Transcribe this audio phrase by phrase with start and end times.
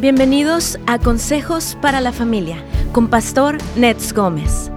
[0.00, 4.70] Bienvenidos a Consejos para la Familia con Pastor Nets Gómez.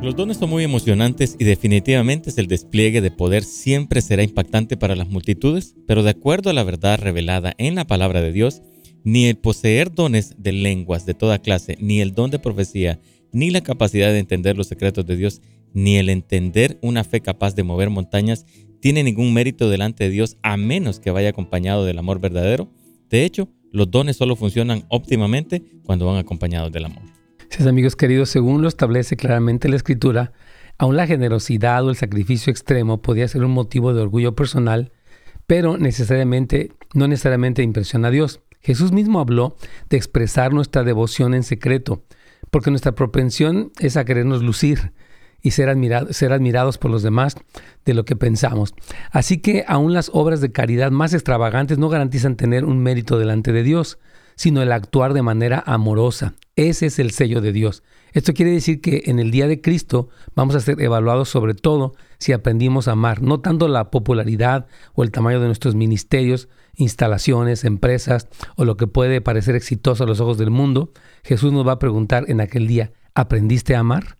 [0.00, 4.94] Los dones son muy emocionantes y definitivamente el despliegue de poder siempre será impactante para
[4.94, 8.62] las multitudes, pero de acuerdo a la verdad revelada en la palabra de Dios,
[9.02, 13.00] ni el poseer dones de lenguas de toda clase, ni el don de profecía,
[13.32, 15.42] ni la capacidad de entender los secretos de Dios,
[15.74, 18.46] ni el entender una fe capaz de mover montañas,
[18.80, 22.68] tiene ningún mérito delante de Dios a menos que vaya acompañado del amor verdadero.
[23.10, 27.02] De hecho, los dones solo funcionan óptimamente cuando van acompañados del amor.
[27.50, 30.32] Sí, amigos queridos, según lo establece claramente la Escritura,
[30.76, 34.92] aun la generosidad o el sacrificio extremo podía ser un motivo de orgullo personal,
[35.46, 38.40] pero necesariamente, no necesariamente impresiona a Dios.
[38.60, 39.56] Jesús mismo habló
[39.88, 42.04] de expresar nuestra devoción en secreto,
[42.50, 44.92] porque nuestra propensión es a querernos lucir
[45.42, 45.76] y ser,
[46.10, 47.36] ser admirados por los demás
[47.84, 48.74] de lo que pensamos.
[49.10, 53.52] Así que aún las obras de caridad más extravagantes no garantizan tener un mérito delante
[53.52, 53.98] de Dios,
[54.34, 56.34] sino el actuar de manera amorosa.
[56.54, 57.82] Ese es el sello de Dios.
[58.12, 61.94] Esto quiere decir que en el día de Cristo vamos a ser evaluados sobre todo
[62.18, 67.64] si aprendimos a amar, no tanto la popularidad o el tamaño de nuestros ministerios, instalaciones,
[67.64, 70.92] empresas o lo que puede parecer exitoso a los ojos del mundo.
[71.22, 74.17] Jesús nos va a preguntar en aquel día, ¿aprendiste a amar?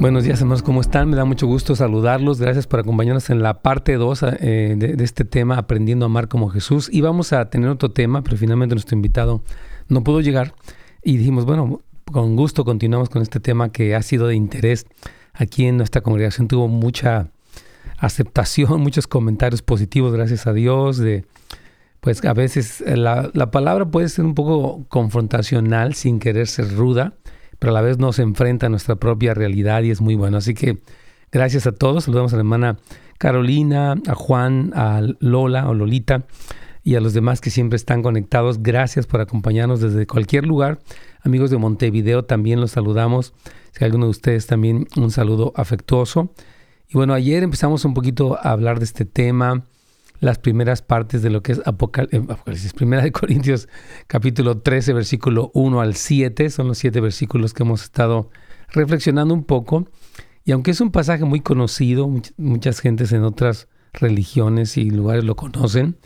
[0.00, 1.10] Buenos días, hermanos, ¿cómo están?
[1.10, 2.40] Me da mucho gusto saludarlos.
[2.40, 6.48] Gracias por acompañarnos en la parte 2 eh, de, este tema, Aprendiendo a Amar como
[6.48, 6.88] Jesús.
[6.90, 9.42] Y vamos a tener otro tema, pero finalmente nuestro invitado
[9.88, 10.54] no pudo llegar.
[11.04, 14.86] Y dijimos, bueno, con gusto continuamos con este tema que ha sido de interés
[15.34, 16.48] aquí en nuestra congregación.
[16.48, 17.28] Tuvo mucha
[17.98, 20.96] aceptación, muchos comentarios positivos, gracias a Dios.
[20.96, 21.26] De,
[22.00, 27.12] pues a veces la, la palabra puede ser un poco confrontacional sin querer ser ruda
[27.60, 30.38] pero a la vez nos enfrenta a nuestra propia realidad y es muy bueno.
[30.38, 30.78] Así que
[31.30, 32.04] gracias a todos.
[32.04, 32.78] Saludamos a la hermana
[33.18, 36.24] Carolina, a Juan, a Lola o Lolita
[36.82, 38.62] y a los demás que siempre están conectados.
[38.62, 40.80] Gracias por acompañarnos desde cualquier lugar.
[41.22, 43.34] Amigos de Montevideo también los saludamos.
[43.72, 46.32] Si alguno de ustedes también un saludo afectuoso.
[46.88, 49.64] Y bueno, ayer empezamos un poquito a hablar de este tema
[50.20, 53.68] las primeras partes de lo que es eh, Apocalipsis, Primera de Corintios,
[54.06, 56.50] capítulo 13, versículo 1 al 7.
[56.50, 58.30] Son los siete versículos que hemos estado
[58.68, 59.88] reflexionando un poco.
[60.44, 65.36] Y aunque es un pasaje muy conocido, muchas gentes en otras religiones y lugares lo
[65.36, 65.96] conocen,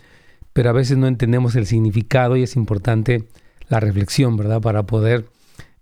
[0.53, 3.27] pero a veces no entendemos el significado y es importante
[3.67, 4.61] la reflexión, ¿verdad?
[4.61, 5.29] Para poder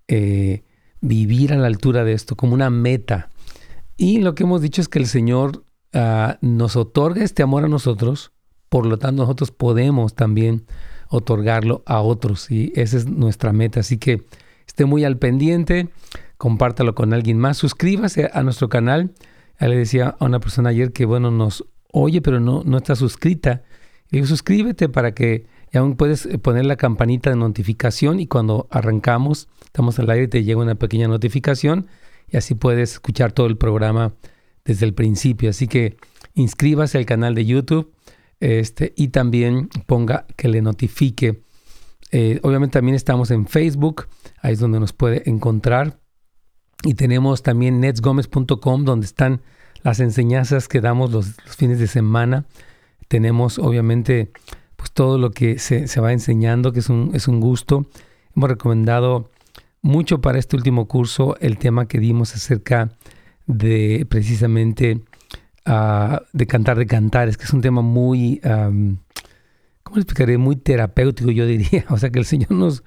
[0.08, 0.64] eh,
[1.02, 3.30] vivir a la altura de esto como una meta.
[3.96, 7.68] Y lo que hemos dicho es que el Señor Ah, nos otorga este amor a
[7.68, 8.32] nosotros,
[8.70, 10.66] por lo tanto nosotros podemos también
[11.10, 13.82] otorgarlo a otros y esa es nuestra meta.
[13.82, 14.24] Así que
[14.66, 15.90] esté muy al pendiente,
[16.38, 19.12] compártalo con alguien más, suscríbase a nuestro canal.
[19.60, 22.96] Ya le decía a una persona ayer que, bueno, nos oye, pero no, no está
[22.96, 23.62] suscrita.
[24.10, 29.48] Le digo, suscríbete para que aún puedes poner la campanita de notificación y cuando arrancamos,
[29.64, 31.88] estamos al aire, te llega una pequeña notificación
[32.30, 34.14] y así puedes escuchar todo el programa
[34.66, 35.50] desde el principio.
[35.50, 35.98] Así que
[36.34, 37.94] inscríbase al canal de YouTube
[38.40, 41.44] este, y también ponga que le notifique.
[42.12, 44.08] Eh, obviamente también estamos en Facebook,
[44.42, 46.00] ahí es donde nos puede encontrar.
[46.84, 49.42] Y tenemos también netsgomez.com, donde están
[49.84, 52.46] las enseñanzas que damos los, fines de semana.
[53.08, 54.32] Tenemos obviamente
[54.76, 57.86] pues todo lo que se, va enseñando, que es un, es un gusto.
[58.36, 59.32] Hemos recomendado
[59.82, 62.92] mucho para este último curso el tema que dimos acerca de
[63.46, 65.02] precisamente
[65.68, 68.98] uh, de cantar de cantares, que es un tema muy, um,
[69.84, 70.38] ¿cómo explicaré?
[70.38, 71.86] Muy terapéutico, yo diría.
[71.90, 72.84] O sea, que el Señor nos,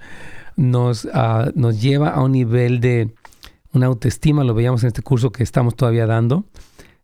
[0.57, 3.15] nos, uh, nos lleva a un nivel de
[3.73, 6.47] una autoestima, lo veíamos en este curso que estamos todavía dando,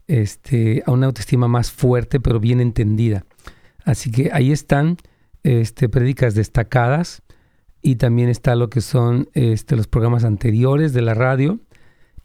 [0.07, 3.25] este, a una autoestima más fuerte, pero bien entendida.
[3.85, 4.97] Así que ahí están
[5.43, 7.23] este, prédicas destacadas
[7.83, 11.61] y también está lo que son este, los programas anteriores de la radio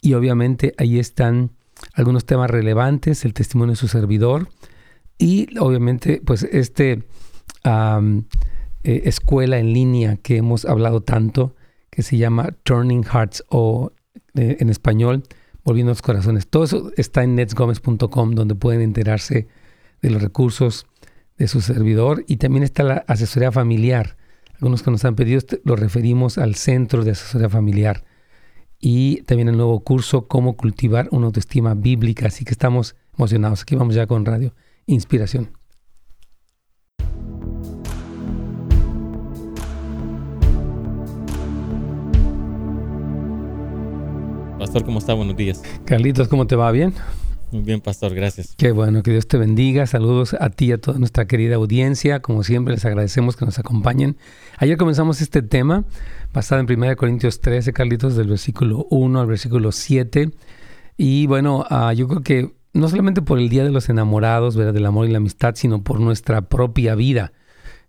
[0.07, 1.51] y obviamente ahí están
[1.93, 4.47] algunos temas relevantes, el testimonio de su servidor
[5.17, 7.03] y obviamente pues este
[7.65, 8.21] eh,
[9.03, 11.57] escuela en línea que hemos hablado tanto
[11.89, 13.91] que se llama Turning Hearts o
[14.35, 15.23] eh, en español
[15.65, 16.47] Volviendo los Corazones.
[16.47, 19.49] Todo eso está en netsgomez.com donde pueden enterarse
[20.01, 20.87] de los recursos
[21.37, 24.15] de su servidor y también está la asesoría familiar.
[24.53, 28.05] Algunos que nos han pedido lo referimos al centro de asesoría familiar
[28.79, 32.27] y también el nuevo curso Cómo cultivar una autoestima bíblica.
[32.27, 33.63] Así que estamos emocionados.
[33.63, 34.53] Aquí vamos ya con Radio
[34.85, 35.51] Inspiración.
[44.59, 45.13] Pastor, ¿cómo está?
[45.13, 45.61] Buenos días.
[45.85, 46.71] Carlitos, ¿cómo te va?
[46.71, 46.93] ¿Bien?
[47.51, 48.55] Muy bien, Pastor, gracias.
[48.57, 49.87] Qué bueno, que Dios te bendiga.
[49.87, 52.21] Saludos a ti y a toda nuestra querida audiencia.
[52.21, 54.17] Como siempre, les agradecemos que nos acompañen.
[54.57, 55.85] Ayer comenzamos este tema
[56.33, 60.31] basado en 1 Corintios 13, Carlitos, del versículo 1 al versículo 7.
[60.97, 64.73] Y bueno, uh, yo creo que no solamente por el Día de los Enamorados, ¿verdad?
[64.73, 67.31] del amor y la amistad, sino por nuestra propia vida.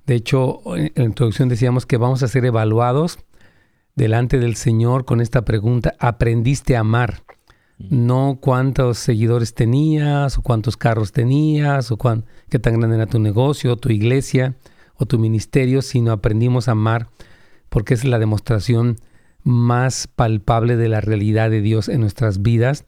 [0.06, 3.18] De hecho, en la introducción decíamos que vamos a ser evaluados
[3.96, 7.22] delante del Señor con esta pregunta, ¿aprendiste a amar?
[7.78, 13.20] No cuántos seguidores tenías, o cuántos carros tenías, o cuán, qué tan grande era tu
[13.20, 14.56] negocio, tu iglesia,
[14.96, 17.08] o tu ministerio, sino aprendimos a amar
[17.68, 18.96] porque es la demostración
[19.44, 22.84] más palpable de la realidad de Dios en nuestras vidas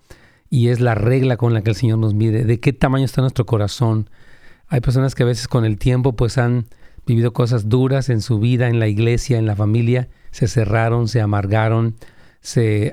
[0.48, 3.20] y es la regla con la que el Señor nos mide, de qué tamaño está
[3.20, 4.10] nuestro corazón.
[4.66, 6.66] Hay personas que a veces con el tiempo pues han
[7.06, 11.20] vivido cosas duras en su vida, en la iglesia, en la familia, se cerraron, se
[11.20, 11.94] amargaron,
[12.40, 12.92] se,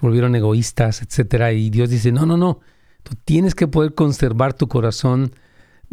[0.00, 1.52] volvieron egoístas, etcétera.
[1.52, 2.60] Y Dios dice, no, no, no,
[3.02, 5.32] tú tienes que poder conservar tu corazón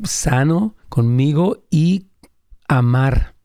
[0.03, 2.07] sano conmigo y
[2.67, 3.35] amar.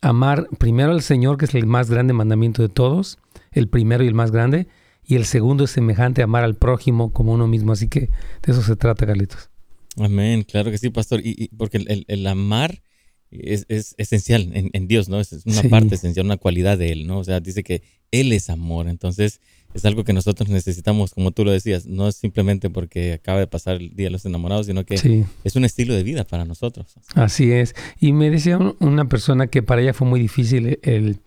[0.00, 3.18] Amar primero al Señor, que es el más grande mandamiento de todos,
[3.50, 4.68] el primero y el más grande,
[5.04, 7.72] y el segundo es semejante, amar al prójimo como uno mismo.
[7.72, 9.50] Así que de eso se trata, Carlitos.
[9.98, 11.20] Amén, claro que sí, pastor.
[11.24, 12.82] Y, porque el amar
[13.30, 15.20] es, esencial en, Dios, ¿no?
[15.20, 17.18] Es una parte esencial, una cualidad de Él, ¿no?
[17.18, 18.88] O sea, dice que Él es amor.
[18.88, 19.40] Entonces,
[19.76, 23.46] es algo que nosotros necesitamos, como tú lo decías, no es simplemente porque acaba de
[23.46, 26.94] pasar el Día de los Enamorados, sino que es un estilo de vida para nosotros.
[27.14, 27.74] Así es.
[28.00, 31.18] Y me decía una persona que para ella fue muy difícil el,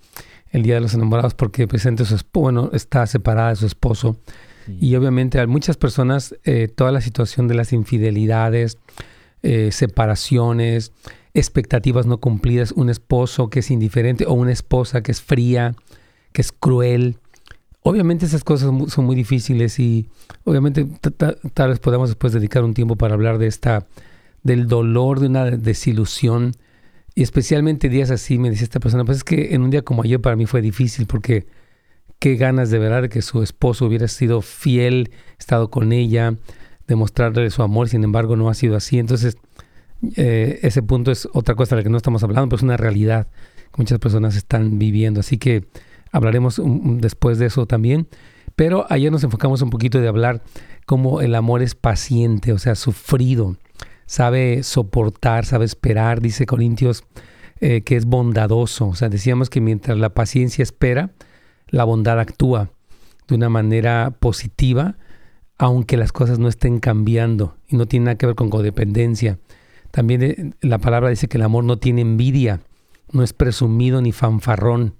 [0.52, 4.18] Día de los Enamorados porque presente su bueno, está separada de su esposo.
[4.80, 8.78] Y obviamente a muchas personas eh, toda la situación de las infidelidades,
[9.42, 10.92] eh, separaciones,
[11.34, 15.76] expectativas no cumplidas, un esposo que es indiferente o una esposa que es fría,
[16.34, 17.18] que es cruel.
[17.82, 20.10] Obviamente esas cosas son muy difíciles y
[20.44, 20.86] obviamente
[21.54, 23.88] tal vez podamos después dedicar un tiempo para hablar de esta,
[24.44, 26.52] del dolor de una desilusión
[27.16, 30.04] y especialmente días así, me dice esta persona, pues es que en un día como
[30.04, 31.48] ayer para mí fue difícil porque
[32.20, 36.36] qué ganas de verdad de que su esposo hubiera sido fiel, estado con ella,
[36.88, 39.00] demostrarle su amor, sin embargo no ha sido así.
[39.00, 39.38] Entonces,
[40.16, 42.78] eh, ese punto es otra cosa de la que no estamos hablando, pero es una
[42.78, 45.20] realidad que muchas personas están viviendo.
[45.22, 45.66] Así que
[46.12, 48.08] hablaremos después de eso también.
[48.56, 50.44] Pero ayer nos enfocamos un poquito de hablar
[50.86, 53.56] cómo el amor es paciente, o sea, sufrido,
[54.06, 57.04] sabe soportar, sabe esperar, dice Corintios,
[57.62, 58.88] eh, que es bondadoso.
[58.88, 61.12] O sea, decíamos que mientras la paciencia espera,
[61.68, 62.72] la bondad actúa
[63.28, 64.98] de una manera positiva,
[65.58, 69.40] aunque las cosas no estén cambiando y no tiene nada que ver con codependencia.
[69.92, 72.62] También eh, la palabra dice que el amor no tiene envidia,
[73.12, 74.96] no es presumido ni fanfarrón,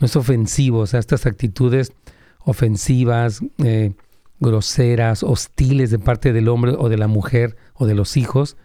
[0.00, 0.80] no es ofensivo.
[0.80, 1.92] O sea, estas actitudes
[2.40, 3.92] ofensivas, eh,
[4.40, 8.56] groseras, hostiles de parte del hombre o de la mujer o de los hijos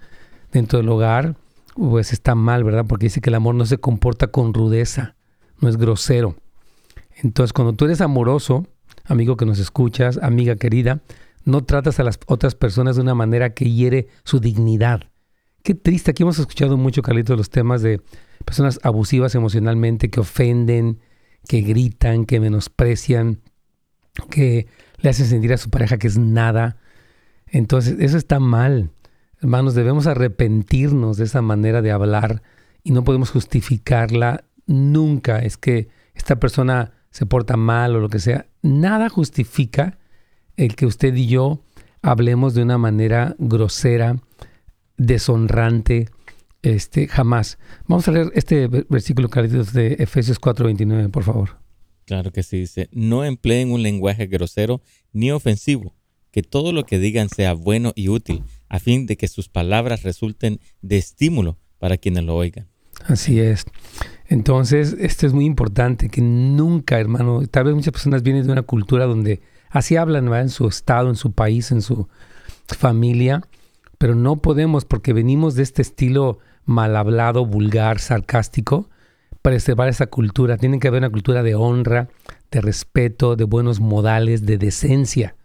[0.51, 1.35] dentro del hogar,
[1.75, 2.85] pues está mal, ¿verdad?
[2.87, 5.15] Porque dice que el amor no se comporta con rudeza,
[5.59, 6.37] no es grosero.
[7.21, 8.65] Entonces, cuando tú eres amoroso,
[9.03, 11.01] amigo que nos escuchas, amiga querida,
[11.43, 15.09] no tratas a las otras personas de una manera que hiere su dignidad.
[15.63, 18.01] Qué triste, aquí hemos escuchado mucho, Carlitos, los temas de
[18.45, 20.99] personas abusivas emocionalmente, que ofenden,
[21.47, 23.41] que gritan, que menosprecian,
[24.29, 24.67] que
[24.97, 26.77] le hacen sentir a su pareja que es nada.
[27.47, 28.91] Entonces, eso está mal.
[29.41, 32.41] Hermanos, debemos arrepentirnos de esa manera de hablar
[32.83, 35.39] y no podemos justificarla nunca.
[35.39, 38.47] Es que esta persona se porta mal o lo que sea.
[38.61, 39.97] Nada justifica
[40.57, 41.61] el que usted y yo
[42.01, 44.17] hablemos de una manera grosera,
[44.97, 46.09] deshonrante,
[46.65, 47.59] este, jamás.
[47.87, 51.59] Vamos a leer este versículo de Efesios 4:29, por favor.
[52.05, 54.81] Claro que sí, dice, no empleen un lenguaje grosero
[55.13, 55.93] ni ofensivo,
[56.31, 60.03] que todo lo que digan sea bueno y útil, a fin de que sus palabras
[60.03, 62.67] resulten de estímulo para quienes lo oigan.
[63.05, 63.65] Así es.
[64.27, 68.63] Entonces, esto es muy importante, que nunca, hermano, tal vez muchas personas vienen de una
[68.63, 72.07] cultura donde así hablan en su estado, en su país, en su
[72.67, 73.43] familia,
[73.97, 78.89] pero no podemos porque venimos de este estilo mal hablado, vulgar, sarcástico,
[79.41, 80.57] preservar esa cultura.
[80.57, 82.09] Tiene que haber una cultura de honra,
[82.51, 85.35] de respeto, de buenos modales, de decencia.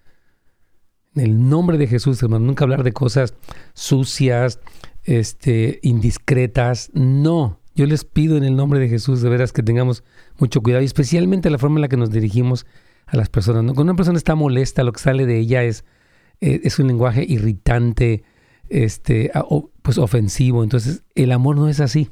[1.14, 3.34] En el nombre de Jesús, hermano, nunca hablar de cosas
[3.74, 4.60] sucias,
[5.04, 6.90] este, indiscretas.
[6.94, 10.04] No, yo les pido en el nombre de Jesús de veras que tengamos
[10.38, 12.66] mucho cuidado y especialmente la forma en la que nos dirigimos
[13.06, 13.64] a las personas.
[13.74, 15.84] Cuando una persona está molesta, lo que sale de ella es,
[16.40, 18.22] eh, es un lenguaje irritante,
[18.70, 19.30] este,
[19.82, 20.64] pues ofensivo.
[20.64, 22.10] Entonces, el amor no es así.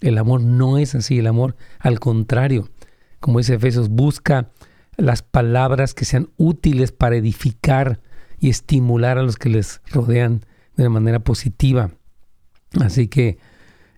[0.00, 1.18] El amor no es así.
[1.18, 2.68] El amor, al contrario,
[3.20, 4.50] como dice Efesios, busca
[4.96, 8.00] las palabras que sean útiles para edificar
[8.40, 10.44] y estimular a los que les rodean
[10.76, 11.92] de una manera positiva.
[12.80, 13.38] Así que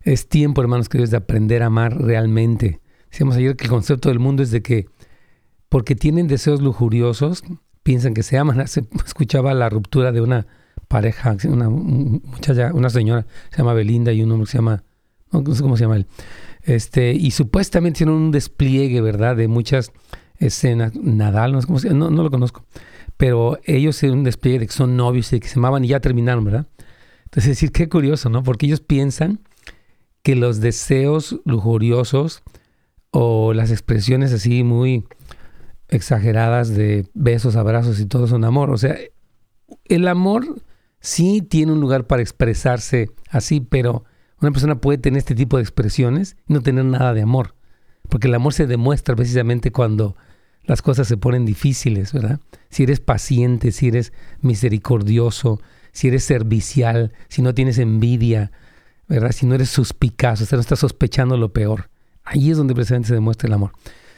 [0.03, 2.81] es tiempo, hermanos queridos, de aprender a amar realmente.
[3.11, 4.87] Decíamos ayer que el concepto del mundo es de que
[5.69, 7.45] porque tienen deseos lujuriosos,
[7.83, 8.67] piensan que se aman.
[8.69, 10.47] Se escuchaba la ruptura de una
[10.91, 14.83] pareja, una muchacha, una señora, se llama Belinda y un hombre que se llama,
[15.31, 16.09] no sé cómo se llama él.
[16.65, 19.37] Este, y supuestamente tienen un despliegue, ¿verdad?
[19.37, 19.93] De muchas
[20.39, 20.97] escenas.
[20.97, 22.65] Nadal, no sé cómo se llama, no, no lo conozco.
[23.17, 26.01] Pero ellos tienen un despliegue de que son novios y que se amaban y ya
[26.01, 26.67] terminaron, ¿verdad?
[27.27, 28.43] Entonces, es decir, qué curioso, ¿no?
[28.43, 29.39] Porque ellos piensan
[30.25, 32.43] que los deseos lujuriosos
[33.13, 35.05] o las expresiones así muy
[35.89, 38.71] exageradas de besos, abrazos y todo son amor.
[38.71, 38.99] O sea,
[39.85, 40.61] el amor
[41.01, 44.05] sí tiene un lugar para expresarse así, pero
[44.41, 47.55] una persona puede tener este tipo de expresiones y no tener nada de amor.
[48.09, 50.17] Porque el amor se demuestra precisamente cuando
[50.65, 52.41] las cosas se ponen difíciles, ¿verdad?
[52.71, 55.61] Si eres paciente, si eres misericordioso,
[55.93, 58.53] si eres servicial, si no tienes envidia,
[59.09, 59.33] ¿verdad?
[59.33, 61.91] Si no eres suspicaz, o sea, no estás sospechando lo peor.
[62.25, 63.73] Ahí es donde precisamente se demuestra el amor.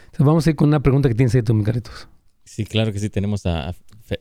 [0.05, 2.09] Entonces vamos a ir con una pregunta que tienes ahí tú, Micaritos.
[2.45, 3.09] Sí, claro que sí.
[3.11, 3.73] Tenemos a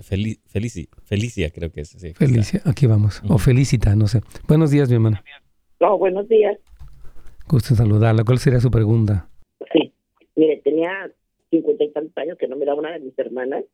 [0.08, 1.90] Felicia, creo que es.
[1.90, 3.22] Sí, Felicia, aquí vamos.
[3.28, 4.22] O Felicita, no sé.
[4.48, 5.24] Buenos días, mi hermana.
[5.80, 6.58] No, buenos días.
[7.48, 8.24] Gusto en saludarla.
[8.24, 9.30] ¿Cuál sería su pregunta?
[9.74, 9.94] Sí.
[10.36, 11.12] Mire, tenía
[11.50, 13.66] cincuenta y tantos años que no miraba una de mis hermanas.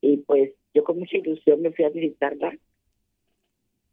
[0.00, 2.56] Y pues yo con mucha ilusión me fui a visitarla.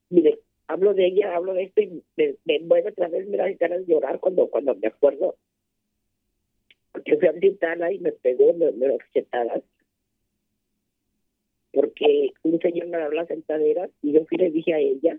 [0.10, 3.86] Mire, hablo de ella, hablo de esto y me, me otra vez, me da ganas
[3.86, 5.36] de llorar cuando, cuando me acuerdo.
[6.92, 9.64] Porque fui a y me pegó, me, me cachetadas.
[11.72, 15.18] Porque un señor me habló las sentaderas y yo fui y le dije a ella,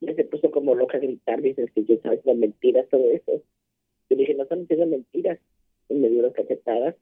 [0.00, 3.42] y se puso como loca a gritar, dice que yo sabes las mentiras, todo eso.
[4.08, 5.38] Yo le dije, no están diciendo mentiras.
[5.88, 6.94] Y me dio las cachetadas.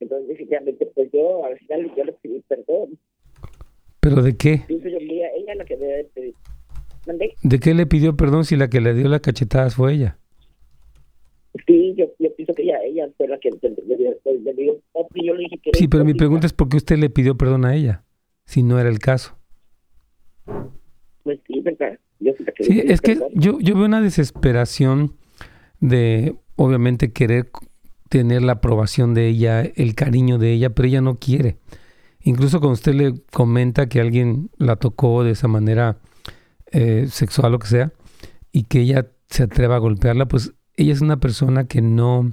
[0.00, 2.98] Entonces, definitivamente, pues yo al final yo le pedí perdón.
[4.00, 4.62] ¿Pero de qué?
[7.42, 10.18] ¿De qué le pidió perdón si la que le dio las cachetadas fue ella?
[11.66, 14.80] Sí, yo, pienso que ella, ella fue la que le, dio,
[15.14, 17.64] yo le dije que Sí, pero mi pregunta es por qué usted le pidió perdón
[17.64, 18.04] a ella,
[18.44, 19.36] si no era el caso.
[21.22, 21.98] Pues sí, verdad.
[22.20, 25.14] Yo sí, es que yo, yo veo una desesperación
[25.80, 27.50] de, obviamente, querer
[28.08, 31.58] tener la aprobación de ella, el cariño de ella, pero ella no quiere.
[32.20, 35.98] Incluso cuando usted le comenta que alguien la tocó de esa manera
[36.72, 37.92] eh, sexual o que sea,
[38.50, 42.32] y que ella se atreva a golpearla, pues ella es una persona que no,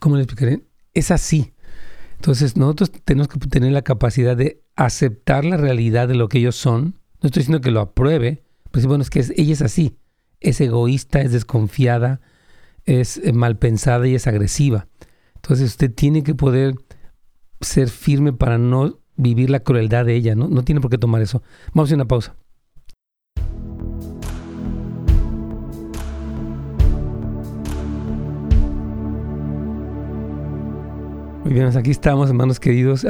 [0.00, 0.64] ¿cómo le explicaré?
[0.94, 1.54] Es así.
[2.16, 6.56] Entonces nosotros tenemos que tener la capacidad de aceptar la realidad de lo que ellos
[6.56, 6.98] son.
[7.20, 8.42] No estoy diciendo que lo apruebe,
[8.72, 9.96] pero bueno, es que ella es así.
[10.40, 12.20] Es egoísta, es desconfiada,
[12.84, 14.88] es eh, mal pensada y es agresiva.
[15.36, 16.74] Entonces usted tiene que poder
[17.60, 20.48] ser firme para no vivir la crueldad de ella, ¿no?
[20.48, 21.44] No tiene por qué tomar eso.
[21.72, 22.34] Vamos a una pausa.
[31.44, 33.04] Muy bien, pues aquí estamos, hermanos queridos,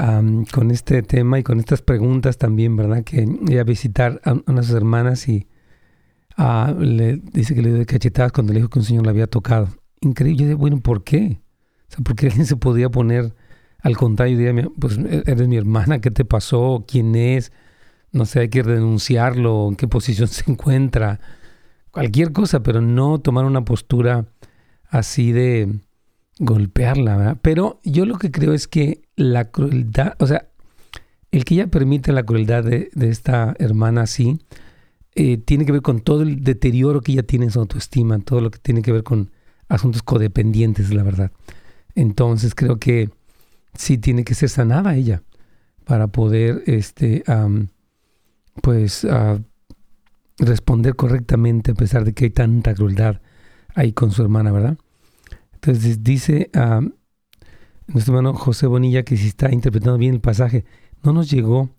[0.53, 3.05] con este tema y con estas preguntas también, ¿verdad?
[3.05, 5.47] Que iba a visitar a unas hermanas y
[6.37, 9.27] ah, le dice que le dio cachetadas cuando le dijo que un señor la había
[9.27, 9.69] tocado.
[10.01, 10.39] Increíble.
[10.39, 11.41] Yo dije, bueno, ¿por qué?
[11.89, 13.35] O sea, ¿por qué alguien se podía poner
[13.83, 16.85] al contrario, diría, pues e-, eres mi hermana, ¿qué te pasó?
[16.87, 17.53] ¿Quién es?
[18.12, 21.21] No sé, hay que denunciarlo, en qué posición se encuentra,
[21.91, 24.27] cualquier cosa, pero no tomar una postura
[24.89, 25.81] así de
[26.43, 27.39] golpearla, ¿verdad?
[27.41, 30.49] Pero yo lo que creo es que la crueldad, o sea,
[31.31, 34.41] el que ella permite la crueldad de, esta hermana así,
[35.15, 38.41] eh, tiene que ver con todo el deterioro que ella tiene en su autoestima, todo
[38.41, 39.31] lo que tiene que ver con
[39.69, 41.31] asuntos codependientes, la verdad.
[41.95, 43.11] Entonces creo que
[43.75, 45.23] sí tiene que ser sanada ella
[45.85, 47.23] para poder, este,
[48.63, 49.41] pues, uh,
[50.39, 53.21] responder correctamente a pesar de que hay tanta crueldad
[53.75, 54.77] ahí con su hermana, ¿verdad?
[55.64, 56.50] Entonces dice
[57.87, 60.64] nuestro hermano José Bonilla que si está interpretando bien el pasaje,
[61.04, 61.71] no nos llegó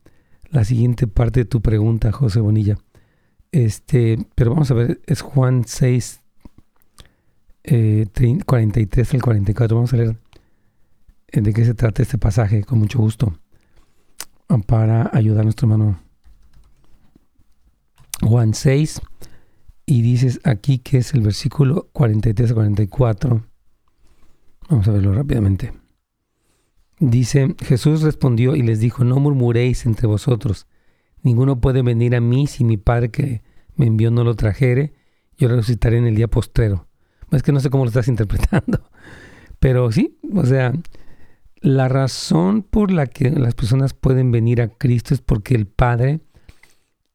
[0.49, 2.77] la siguiente parte de tu pregunta, José Bonilla.
[3.51, 6.21] Este, pero vamos a ver, es Juan 6,
[8.45, 9.75] 43 al 44.
[9.75, 10.17] Vamos a leer
[11.33, 13.37] de qué se trata este pasaje con mucho gusto
[14.65, 15.99] para ayudar a nuestro hermano
[18.21, 19.01] Juan 6
[19.85, 23.52] y dices aquí que es el versículo 43 a 44
[24.73, 25.73] vamos a verlo rápidamente
[26.99, 30.67] dice Jesús respondió y les dijo no murmuréis entre vosotros
[31.21, 33.43] ninguno puede venir a mí si mi padre que
[33.75, 34.93] me envió no lo trajere
[35.37, 36.87] yo lo resucitaré en el día postrero
[37.31, 38.79] Es que no sé cómo lo estás interpretando.
[39.59, 40.73] Pero sí, o sea,
[41.61, 46.19] la razón por la que las personas pueden venir a Cristo es porque el Padre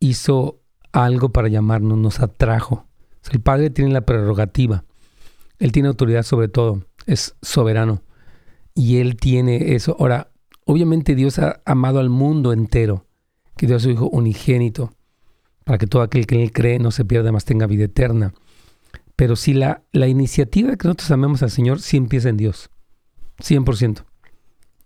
[0.01, 0.61] hizo
[0.93, 2.87] algo para llamarnos, nos atrajo.
[3.31, 4.85] el Padre tiene la prerrogativa.
[5.59, 8.03] Él tiene autoridad sobre todo, es soberano.
[8.75, 9.97] Y Él tiene eso.
[9.99, 10.31] Ahora,
[10.65, 13.07] obviamente Dios ha amado al mundo entero,
[13.57, 14.93] que dio a su Hijo unigénito,
[15.65, 18.35] para que todo aquel que en Él cree no se pierda, más tenga vida eterna.
[19.17, 22.71] Pero si la, la iniciativa de que nosotros amemos al Señor, sí empieza en Dios.
[23.39, 24.05] 100%.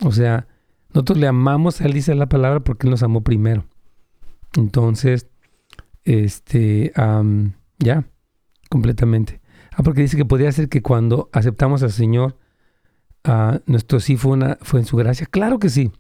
[0.05, 0.47] O sea,
[0.95, 3.67] nosotros le amamos a Él, dice la palabra, porque Él nos amó primero.
[4.57, 5.29] Entonces,
[6.05, 6.93] este,
[7.79, 8.05] ya,
[8.71, 9.42] completamente.
[9.75, 12.37] Ah, porque dice que podría ser que cuando aceptamos al Señor,
[13.67, 14.39] nuestro sí fue,
[14.73, 15.27] en su gracia.
[15.27, 15.91] Claro que sí.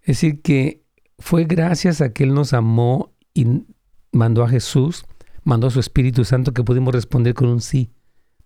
[0.00, 0.82] Es decir, que
[1.18, 3.64] fue gracias a que Él nos amó y
[4.10, 5.04] mandó a Jesús,
[5.44, 7.92] mandó a su Espíritu Santo que pudimos responder con un sí.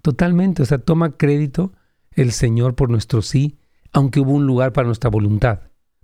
[0.03, 0.63] Totalmente.
[0.63, 1.73] O sea, toma crédito
[2.13, 3.59] el Señor por nuestro sí,
[3.93, 5.61] aunque hubo un lugar para nuestra voluntad.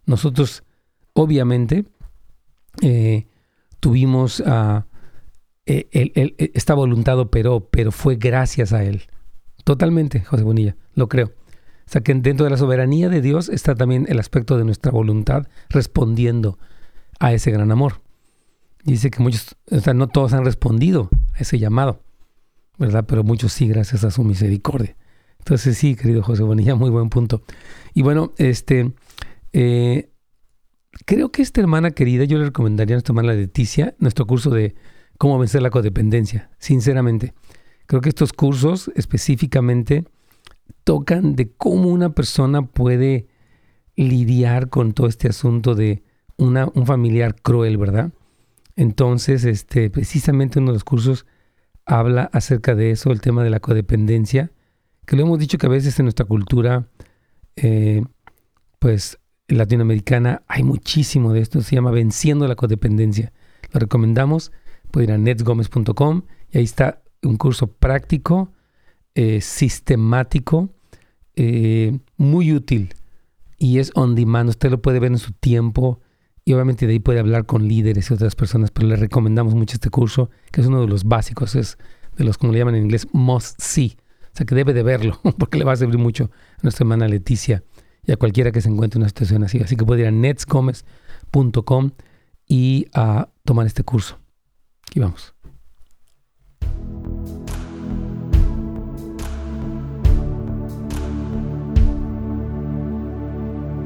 [0.06, 0.64] Nosotros,
[1.12, 1.84] obviamente,
[2.80, 3.26] eh,
[3.80, 4.82] tuvimos uh,
[5.64, 9.02] esta voluntad operó, pero fue gracias a Él.
[9.64, 11.32] Totalmente, José Bonilla, lo creo.
[11.86, 14.90] O sea que dentro de la soberanía de Dios está también el aspecto de nuestra
[14.90, 16.58] voluntad respondiendo
[17.20, 18.00] a ese gran amor.
[18.84, 22.02] Dice que muchos, o sea, no todos han respondido a ese llamado,
[22.78, 23.04] ¿verdad?
[23.06, 24.96] Pero muchos sí, gracias a su misericordia.
[25.38, 27.42] Entonces sí, querido José Bonilla, muy buen punto.
[27.94, 28.92] Y bueno, este,
[29.52, 30.10] eh,
[31.04, 34.74] creo que esta hermana querida, yo le recomendaría a nuestra hermana Leticia nuestro curso de
[35.18, 37.34] cómo vencer la codependencia, sinceramente.
[37.86, 40.04] Creo que estos cursos específicamente
[40.84, 43.26] tocan de cómo una persona puede
[43.96, 46.02] lidiar con todo este asunto de
[46.36, 48.10] un familiar cruel, ¿verdad?
[48.74, 51.26] Entonces, este, precisamente uno de los cursos
[51.84, 54.50] habla acerca de eso, el tema de la codependencia,
[55.06, 56.88] que lo hemos dicho que a veces en nuestra cultura,
[57.56, 58.02] eh,
[58.78, 63.32] pues latinoamericana hay muchísimo de esto, se llama Venciendo la Codependencia.
[63.72, 64.52] Lo recomendamos,
[64.92, 68.52] puede ir a netsgomez.com y ahí está un curso práctico,
[69.14, 70.70] eh, sistemático,
[71.34, 72.94] eh, muy útil
[73.58, 74.50] y es on demand.
[74.50, 76.00] Usted lo puede ver en su tiempo
[76.44, 79.74] y obviamente de ahí puede hablar con líderes y otras personas, pero le recomendamos mucho
[79.74, 81.78] este curso, que es uno de los básicos, es
[82.16, 83.96] de los, como le llaman en inglés, must see.
[84.32, 87.08] O sea que debe de verlo, porque le va a servir mucho a nuestra hermana
[87.08, 87.64] Leticia
[88.04, 89.60] y a cualquiera que se encuentre en una situación así.
[89.60, 91.92] Así que puede ir a netscomes.com
[92.46, 94.21] y a tomar este curso.
[94.92, 95.34] Aquí vamos.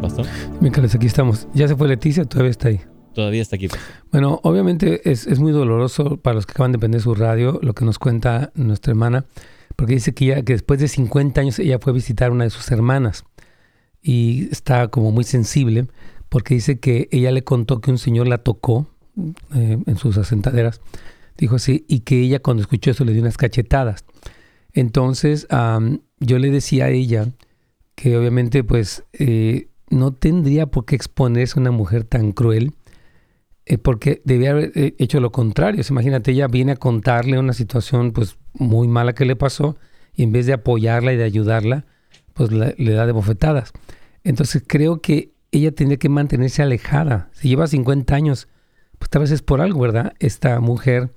[0.02, 0.26] Pastor.
[0.60, 1.46] Mientras aquí estamos.
[1.54, 2.80] ¿Ya se fue Leticia todavía está ahí?
[3.14, 3.68] Todavía está aquí.
[4.10, 7.72] Bueno, obviamente es, es, muy doloroso para los que acaban de prender su radio lo
[7.72, 9.26] que nos cuenta nuestra hermana,
[9.76, 12.42] porque dice que, ya, que después de 50 años ella fue a visitar a una
[12.42, 13.22] de sus hermanas
[14.02, 15.86] y está como muy sensible
[16.28, 18.88] porque dice que ella le contó que un señor la tocó
[19.54, 20.80] eh, en sus asentaderas,
[21.38, 24.04] dijo así, y que ella cuando escuchó eso le dio unas cachetadas.
[24.72, 25.46] Entonces
[26.20, 27.28] yo le decía a ella
[27.94, 32.74] que obviamente pues eh, no tendría por qué exponerse a una mujer tan cruel,
[33.64, 35.82] eh, porque debía haber hecho lo contrario.
[35.88, 39.76] imagínate, ella viene a contarle una situación pues muy mala que le pasó
[40.14, 41.86] y en vez de apoyarla y de ayudarla,
[42.34, 43.72] pues le da de bofetadas.
[44.24, 47.30] Entonces creo que ella tendría que mantenerse alejada.
[47.32, 48.48] Si lleva 50 años,
[48.98, 50.14] pues tal vez es por algo, ¿verdad?
[50.18, 51.10] Esta mujer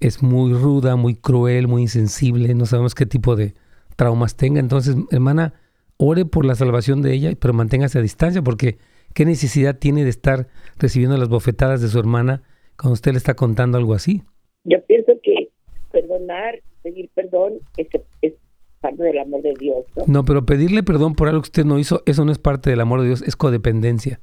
[0.00, 3.54] es muy ruda, muy cruel, muy insensible, no sabemos qué tipo de
[3.96, 4.60] traumas tenga.
[4.60, 5.54] Entonces, hermana,
[5.96, 8.78] ore por la salvación de ella, pero manténgase a distancia, porque
[9.14, 10.48] ¿qué necesidad tiene de estar
[10.78, 12.42] recibiendo las bofetadas de su hermana
[12.76, 14.22] cuando usted le está contando algo así?
[14.64, 15.50] Yo pienso que
[15.92, 17.88] perdonar, pedir perdón, es,
[18.22, 18.32] es
[18.80, 19.84] parte del amor de Dios.
[20.06, 20.24] ¿no?
[20.24, 23.00] pero pedirle perdón por algo que usted no hizo, eso no es parte del amor
[23.00, 24.20] de Dios, es codependencia.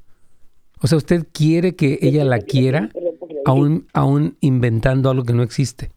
[0.81, 2.89] O sea, usted quiere que ella la quiera,
[3.45, 5.91] aún, aún inventando algo que no existe.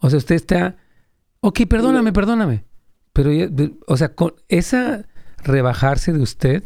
[0.00, 0.76] O sea, usted está,
[1.40, 2.64] ok, perdóname, perdóname.
[3.12, 3.30] Pero,
[3.86, 5.06] o sea, con esa
[5.38, 6.64] rebajarse de usted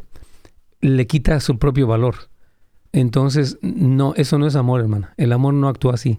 [0.81, 2.15] le quita su propio valor.
[2.93, 5.13] Entonces, no, eso no es amor, hermana.
[5.19, 6.19] El amor no actúa así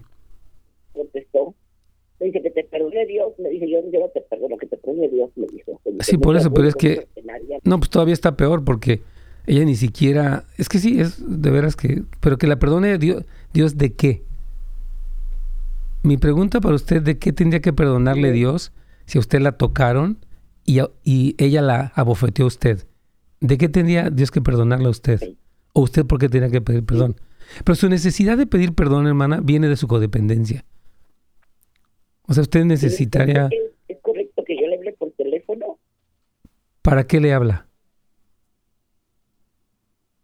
[2.20, 4.76] me dice que te perdone Dios, me dice yo, yo no te perdono, que te
[4.76, 5.80] perdone Dios, me dijo.
[6.00, 7.08] Sí, por eso, pero es que,
[7.64, 9.00] no, pues todavía está peor porque
[9.46, 13.24] ella ni siquiera, es que sí, es de veras que, pero que la perdone Dios,
[13.52, 14.22] Dios de qué?
[16.02, 18.72] Mi pregunta para usted, ¿de qué tendría que perdonarle Dios
[19.06, 20.18] si a usted la tocaron
[20.64, 22.86] y, y ella la abofeteó a usted?
[23.40, 25.20] ¿De qué tendría Dios que perdonarle a usted?
[25.72, 27.16] ¿O usted por qué tenía que pedir perdón?
[27.64, 30.64] Pero su necesidad de pedir perdón, hermana, viene de su codependencia.
[32.26, 33.48] O sea, usted necesitaría...
[33.88, 34.44] Es, correcto
[36.82, 37.66] ¿Para qué le habla?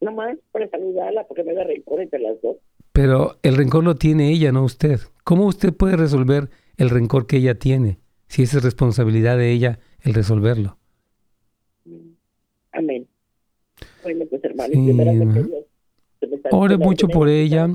[0.01, 2.57] Nomás para saludarla, porque me da rencor entre las dos.
[2.93, 5.01] Pero el rencor lo tiene ella, no usted.
[5.25, 10.15] ¿Cómo usted puede resolver el rencor que ella tiene si es responsabilidad de ella el
[10.15, 10.79] resolverlo?
[12.73, 13.07] Amén.
[14.03, 15.43] Bueno, pues hermano, Sí, primeramente.
[15.45, 15.65] Dios,
[16.51, 17.69] Ore mucho por ella.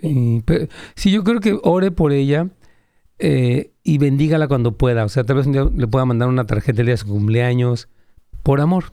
[0.00, 2.48] Sí, pero- sí, yo creo que ore por ella
[3.18, 5.04] eh, y bendígala cuando pueda.
[5.04, 7.06] O sea, tal vez un día le pueda mandar una tarjeta el día de su
[7.08, 7.88] cumpleaños
[8.42, 8.84] por amor.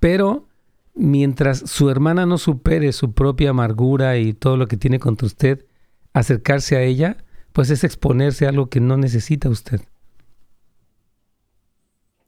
[0.00, 0.46] Pero
[0.94, 5.66] mientras su hermana no supere su propia amargura y todo lo que tiene contra usted,
[6.12, 7.16] acercarse a ella,
[7.52, 9.80] pues es exponerse a algo que no necesita usted.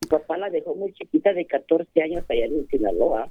[0.09, 3.31] Papá la dejó muy chiquita de 14 años allá en Sinaloa.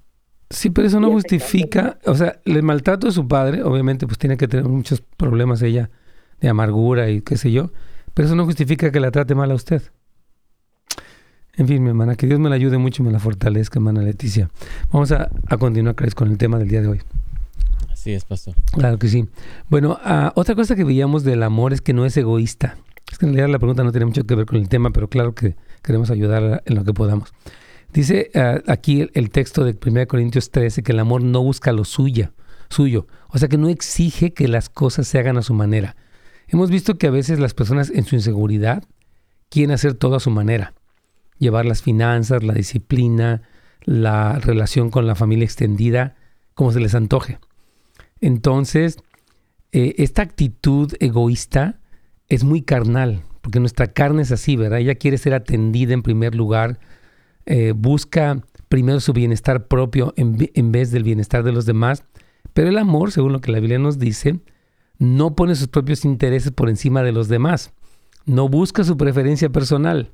[0.49, 4.37] Sí, pero eso no justifica, o sea, el maltrato de su padre, obviamente, pues tiene
[4.37, 5.89] que tener muchos problemas ella
[6.41, 7.71] de amargura y qué sé yo,
[8.13, 9.81] pero eso no justifica que la trate mal a usted.
[11.55, 14.01] En fin, mi hermana, que Dios me la ayude mucho y me la fortalezca, hermana
[14.01, 14.49] Leticia.
[14.91, 17.01] Vamos a, a continuar, Cris, con el tema del día de hoy.
[17.91, 18.55] Así es, pastor.
[18.71, 19.27] Claro que sí.
[19.69, 22.77] Bueno, ah, otra cosa que veíamos del amor es que no es egoísta.
[23.11, 25.07] Es que en realidad la pregunta no tiene mucho que ver con el tema, pero
[25.09, 27.33] claro que queremos ayudar en lo que podamos.
[27.93, 31.71] Dice ah, aquí el, el texto de 1 Corintios 13 que el amor no busca
[31.71, 32.31] lo suya,
[32.69, 33.05] suyo.
[33.29, 35.95] O sea que no exige que las cosas se hagan a su manera.
[36.47, 38.83] Hemos visto que a veces las personas en su inseguridad
[39.49, 40.73] quieren hacer todo a su manera.
[41.39, 43.41] Llevar las finanzas, la disciplina,
[43.83, 46.15] la relación con la familia extendida,
[46.53, 47.39] como se les antoje.
[48.21, 48.97] Entonces,
[49.71, 51.79] eh, esta actitud egoísta
[52.29, 54.79] es muy carnal, porque nuestra carne es así, ¿verdad?
[54.79, 56.79] Ella quiere ser atendida en primer lugar,
[57.45, 62.05] eh, busca primero su bienestar propio en, en vez del bienestar de los demás,
[62.53, 64.39] pero el amor, según lo que la Biblia nos dice,
[64.99, 67.73] no pone sus propios intereses por encima de los demás,
[68.25, 70.11] no busca su preferencia personal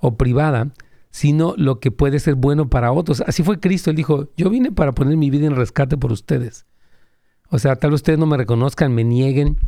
[0.00, 0.72] o privada,
[1.10, 3.22] sino lo que puede ser bueno para otros.
[3.26, 6.66] Así fue Cristo, él dijo, yo vine para poner mi vida en rescate por ustedes.
[7.50, 9.58] O sea, tal vez ustedes no me reconozcan, me nieguen,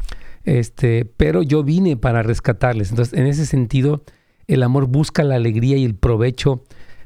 [0.44, 2.90] este, pero yo vine para rescatarles.
[2.90, 4.04] Entonces, en ese sentido,
[4.46, 6.62] el amor busca la alegría y el provecho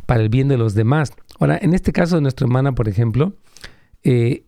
[0.07, 1.13] para el bien de los demás.
[1.39, 3.37] Ahora, en este caso de nuestra hermana, por ejemplo,
[4.03, 4.47] eh,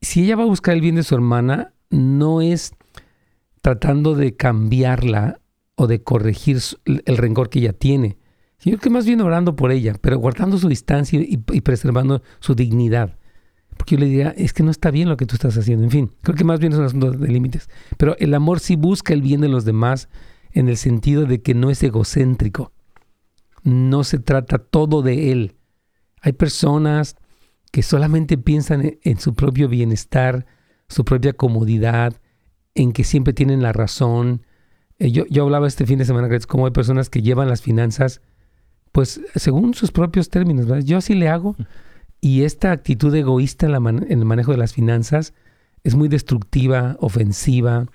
[0.00, 2.72] si ella va a buscar el bien de su hermana, no es
[3.60, 5.41] tratando de cambiarla
[5.82, 8.16] o de corregir el rencor que ella tiene,
[8.58, 13.18] sino que más bien orando por ella, pero guardando su distancia y, preservando su dignidad.
[13.76, 15.82] Porque yo le diría, es que no está bien lo que tú estás haciendo.
[15.82, 17.68] En fin, creo que más bien es un asunto de límites.
[17.96, 20.08] Pero el amor sí busca el bien de los demás
[20.52, 22.70] en el sentido de que no es egocéntrico.
[23.64, 25.56] No se trata todo de él.
[26.20, 27.16] Hay personas
[27.72, 30.46] que solamente piensan en, en su propio bienestar,
[30.88, 32.20] su propia comodidad,
[32.76, 34.42] en que siempre tienen la razón.
[35.02, 38.20] Eh, yo, yo hablaba este fin de semana, como hay personas que llevan las finanzas,
[38.92, 40.66] pues según sus propios términos.
[40.66, 40.84] ¿verdad?
[40.84, 41.56] Yo así le hago.
[42.20, 45.34] Y esta actitud egoísta en, la man- en el manejo de las finanzas
[45.82, 47.86] es muy destructiva, ofensiva,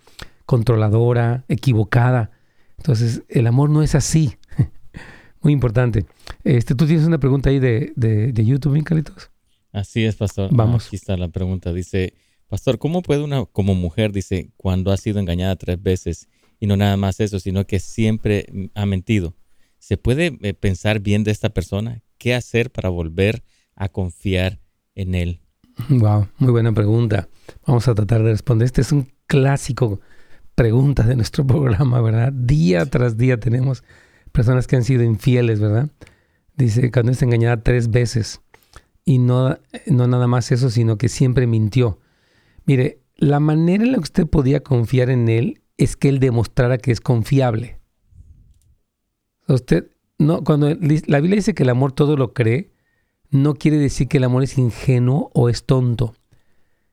[0.46, 2.32] controladora, equivocada.
[2.78, 4.36] Entonces, el amor no es así.
[5.42, 6.06] muy importante.
[6.44, 9.32] Este, Tú tienes una pregunta ahí de, de, de YouTube, ¿bien, Carlitos?
[9.72, 10.50] Así es, pastor.
[10.52, 10.88] Vamos.
[10.88, 11.72] Aquí está la pregunta.
[11.72, 12.14] Dice,
[12.50, 16.28] pastor, ¿cómo puede una como mujer, dice, cuando ha sido engañada tres veces
[16.60, 19.36] y no nada más eso, sino que siempre mm, ha mentido,
[19.80, 22.02] ¿se puede eh, pensar bien de esta persona?
[22.18, 23.44] ¿Qué hacer para volver
[23.76, 24.60] a confiar
[24.96, 25.42] en él?
[25.90, 27.30] Wow, muy buena pregunta.
[27.66, 28.66] Vamos a tratar de responder.
[28.66, 30.00] Este es un clásico
[30.56, 32.34] pregunta de nuestro programa, ¿verdad?
[32.34, 33.84] Día tras día tenemos
[34.32, 35.90] personas que han sido infieles, ¿verdad?
[36.56, 38.42] Dice, cuando es engañada tres veces.
[39.06, 42.00] Y no, no nada más eso, sino que siempre mintió.
[42.66, 46.78] Mire, la manera en la que usted podía confiar en él es que él demostrara
[46.78, 47.80] que es confiable.
[49.48, 52.72] Usted, no, cuando la Biblia dice que el amor todo lo cree,
[53.30, 56.16] no quiere decir que el amor es ingenuo o es tonto,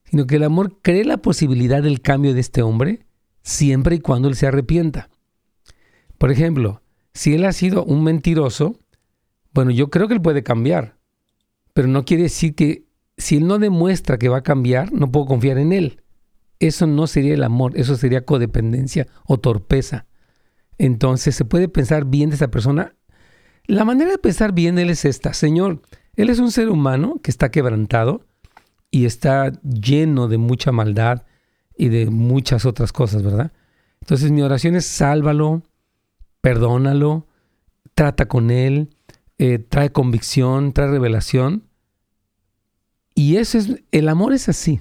[0.05, 3.07] sino que el amor cree la posibilidad del cambio de este hombre
[3.43, 5.11] siempre y cuando él se arrepienta.
[6.19, 8.79] Por ejemplo, si él ha sido un mentiroso,
[9.53, 10.99] bueno, yo creo que él puede cambiar,
[11.73, 15.27] pero no quiere decir que si él no demuestra que va a cambiar, no puedo
[15.27, 16.04] confiar en él.
[16.59, 20.07] Eso no sería el amor, eso sería codependencia o torpeza.
[20.79, 22.95] Entonces se puede pensar bien de esa persona.
[23.67, 25.83] La manera de pensar bien él es esta, Señor,
[26.17, 28.27] él es un ser humano que está quebrantado
[28.91, 31.25] y está lleno de mucha maldad
[31.77, 33.53] y de muchas otras cosas, ¿verdad?
[34.01, 35.63] Entonces mi oración es sálvalo,
[36.41, 37.27] perdónalo,
[37.95, 38.91] trata con él,
[39.39, 41.65] eh, trae convicción, trae revelación.
[43.15, 44.81] Y eso es, el amor es así.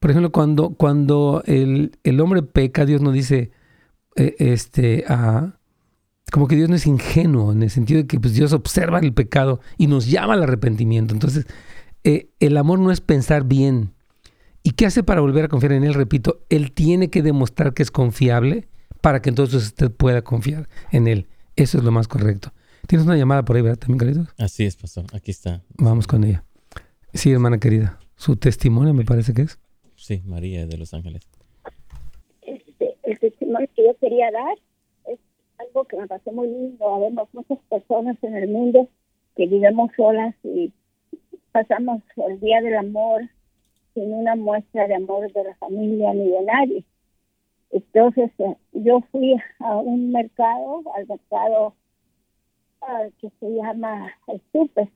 [0.00, 3.50] Por ejemplo, cuando, cuando el, el hombre peca, Dios nos dice,
[4.16, 5.58] eh, este, ah,
[6.32, 9.12] como que Dios no es ingenuo, en el sentido de que pues, Dios observa el
[9.12, 11.12] pecado y nos llama al arrepentimiento.
[11.12, 11.46] Entonces,
[12.02, 13.92] eh, el amor no es pensar bien.
[14.62, 15.94] ¿Y qué hace para volver a confiar en Él?
[15.94, 18.68] Repito, Él tiene que demostrar que es confiable
[19.00, 21.28] para que entonces usted pueda confiar en Él.
[21.56, 22.52] Eso es lo más correcto.
[22.86, 23.78] Tienes una llamada por ahí, ¿verdad?
[23.78, 24.28] También, Carlitos.
[24.38, 25.04] Así es, pastor.
[25.12, 25.62] Aquí está.
[25.76, 26.44] Vamos con ella.
[27.14, 27.98] Sí, hermana querida.
[28.16, 29.59] Su testimonio me parece que es.
[30.00, 31.28] Sí, María de Los Ángeles.
[32.40, 34.56] Este, el testimonio que yo quería dar
[35.04, 35.18] es
[35.58, 36.88] algo que me pasó muy lindo.
[36.88, 38.88] Habemos muchas personas en el mundo
[39.36, 40.72] que vivimos solas y
[41.52, 43.28] pasamos el Día del Amor
[43.92, 46.84] sin una muestra de amor de la familia ni de nadie.
[47.70, 51.74] Entonces eh, yo fui a un mercado, al mercado
[52.80, 54.88] ah, que se llama el Super.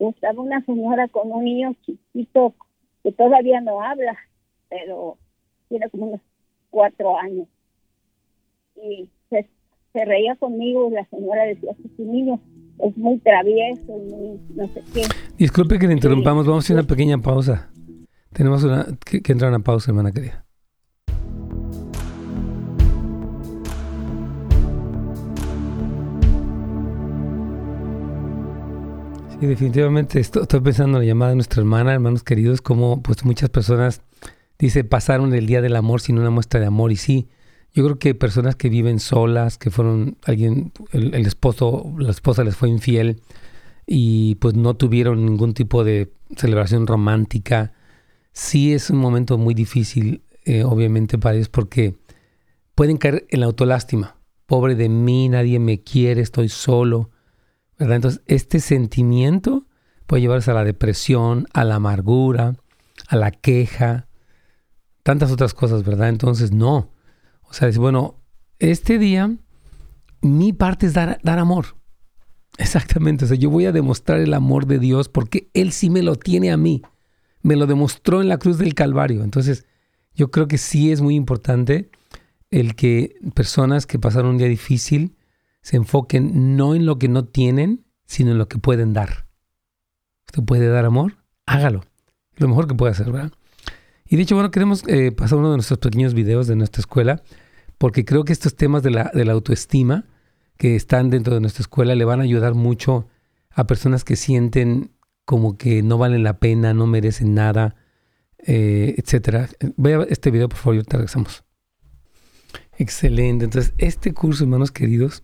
[0.00, 2.52] Estaba una señora con un niño chiquito
[3.04, 4.16] que todavía no habla,
[4.68, 5.18] pero
[5.68, 6.20] tiene como unos
[6.70, 7.46] cuatro años.
[8.74, 9.46] Y se,
[9.92, 12.40] se reía conmigo y la señora decía que su niño
[12.78, 15.02] es muy travieso y muy no sé qué.
[15.38, 17.70] Disculpe que le interrumpamos, vamos a hacer una pequeña pausa.
[18.32, 20.43] Tenemos una, que, que entrar a una pausa, hermana querida.
[29.44, 33.26] Sí, definitivamente esto- estoy pensando en la llamada de nuestra hermana, hermanos queridos, como pues
[33.26, 34.00] muchas personas,
[34.58, 36.92] dice, pasaron el día del amor sin una muestra de amor.
[36.92, 37.28] Y sí,
[37.74, 42.42] yo creo que personas que viven solas, que fueron alguien, el, el esposo, la esposa
[42.42, 43.20] les fue infiel
[43.86, 47.74] y pues no tuvieron ningún tipo de celebración romántica,
[48.32, 51.96] sí es un momento muy difícil, eh, obviamente, para ellos, porque
[52.74, 54.16] pueden caer en la autolástima.
[54.46, 57.10] Pobre de mí, nadie me quiere, estoy solo.
[57.90, 59.66] Entonces, este sentimiento
[60.06, 62.56] puede llevarse a la depresión, a la amargura,
[63.08, 64.08] a la queja,
[65.02, 66.08] tantas otras cosas, ¿verdad?
[66.08, 66.90] Entonces, no.
[67.42, 68.20] O sea, es bueno,
[68.58, 69.36] este día
[70.20, 71.76] mi parte es dar, dar amor.
[72.56, 76.02] Exactamente, o sea, yo voy a demostrar el amor de Dios porque Él sí me
[76.02, 76.82] lo tiene a mí.
[77.42, 79.22] Me lo demostró en la cruz del Calvario.
[79.22, 79.66] Entonces,
[80.14, 81.90] yo creo que sí es muy importante
[82.50, 85.16] el que personas que pasaron un día difícil
[85.64, 89.26] se enfoquen no en lo que no tienen, sino en lo que pueden dar.
[90.26, 91.16] ¿Usted puede dar amor?
[91.46, 91.84] Hágalo.
[92.36, 93.32] Lo mejor que puede hacer, ¿verdad?
[94.04, 97.22] Y de hecho, bueno, queremos eh, pasar uno de nuestros pequeños videos de nuestra escuela,
[97.78, 100.04] porque creo que estos temas de la, de la autoestima
[100.58, 103.08] que están dentro de nuestra escuela le van a ayudar mucho
[103.48, 104.92] a personas que sienten
[105.24, 107.74] como que no valen la pena, no merecen nada,
[108.36, 109.48] eh, etcétera.
[109.78, 111.42] Vea este video, por favor, y ahorita regresamos.
[112.76, 113.46] Excelente.
[113.46, 115.22] Entonces, este curso, hermanos queridos,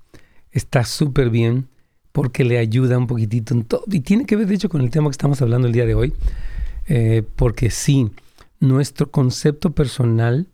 [0.52, 1.68] está súper bien
[2.12, 3.84] porque le ayuda un poquitito en todo.
[3.86, 5.94] Y tiene que ver, de hecho, con el tema que estamos hablando el día de
[5.94, 6.12] hoy.
[6.88, 8.10] Eh, porque sí,
[8.58, 10.48] nuestro concepto personal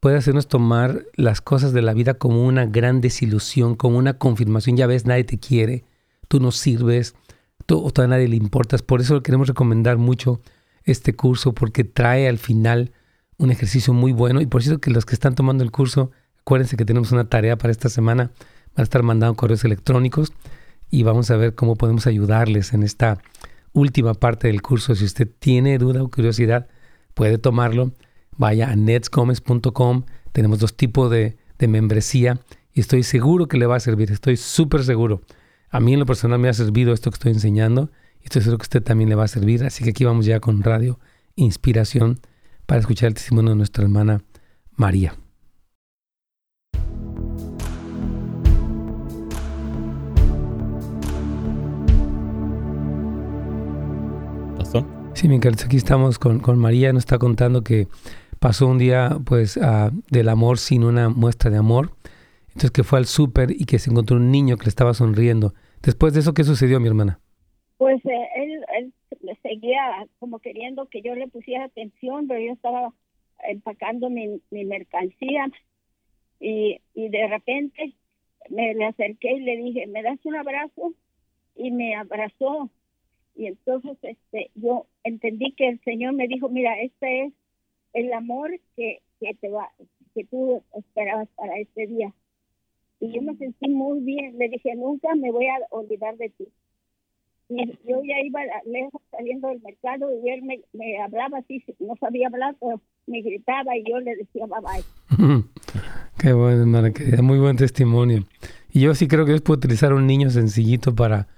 [0.00, 4.76] puede hacernos tomar las cosas de la vida como una gran desilusión, como una confirmación.
[4.76, 5.84] Ya ves, nadie te quiere,
[6.28, 7.14] tú no sirves,
[7.66, 8.82] tú, tú a nadie le importas.
[8.82, 10.40] Por eso queremos recomendar mucho
[10.84, 12.92] este curso porque trae al final
[13.36, 14.40] un ejercicio muy bueno.
[14.40, 17.56] Y por eso que los que están tomando el curso, acuérdense que tenemos una tarea
[17.56, 18.30] para esta semana.
[18.74, 20.32] Van a estar mandando correos electrónicos
[20.90, 23.18] y vamos a ver cómo podemos ayudarles en esta
[23.72, 24.94] última parte del curso.
[24.94, 26.68] Si usted tiene duda o curiosidad,
[27.14, 27.92] puede tomarlo.
[28.36, 30.04] Vaya a netsgomez.com.
[30.32, 32.40] Tenemos dos tipos de, membresía
[32.74, 34.10] y estoy seguro que le va a servir.
[34.10, 35.22] Estoy súper seguro.
[35.70, 38.58] A mí en lo personal me ha servido esto que estoy enseñando y estoy seguro
[38.58, 39.64] que usted también le va a servir.
[39.64, 40.98] Así que aquí vamos ya con Radio
[41.36, 42.20] Inspiración
[42.66, 44.22] para escuchar el testimonio de nuestra hermana
[44.76, 45.16] María.
[55.24, 56.92] Sí, mi aquí estamos con, con María.
[56.92, 57.86] Nos está contando que
[58.40, 61.92] pasó un día pues ah, del amor sin una muestra de amor.
[62.48, 65.54] Entonces que fue al súper y que se encontró un niño que le estaba sonriendo.
[65.82, 67.20] Después de eso, ¿qué sucedió, mi hermana?
[67.78, 68.92] Pues eh, él, él
[69.42, 72.92] seguía como queriendo que yo le pusiera atención, pero yo estaba
[73.48, 75.50] empacando mi, mi mercancía
[76.38, 77.94] y, y de repente
[78.50, 80.92] me le acerqué y le dije, ¿me das un abrazo?
[81.56, 82.68] Y me abrazó.
[83.36, 87.32] Y entonces este yo entendí que el Señor me dijo, mira, este es
[87.92, 89.70] el amor que, que te va,
[90.14, 92.12] que tú esperabas para este día.
[93.00, 94.38] Y yo me sentí muy bien.
[94.38, 96.48] Le dije, nunca me voy a olvidar de ti.
[97.48, 101.94] Y yo ya iba lejos saliendo del mercado y él me, me hablaba así, no
[102.00, 105.44] sabía hablar, pero me gritaba y yo le decía bye bye.
[106.18, 108.24] Qué bueno, hermana querida, muy buen testimonio.
[108.72, 111.28] Y yo sí creo que Dios puede utilizar a un niño sencillito para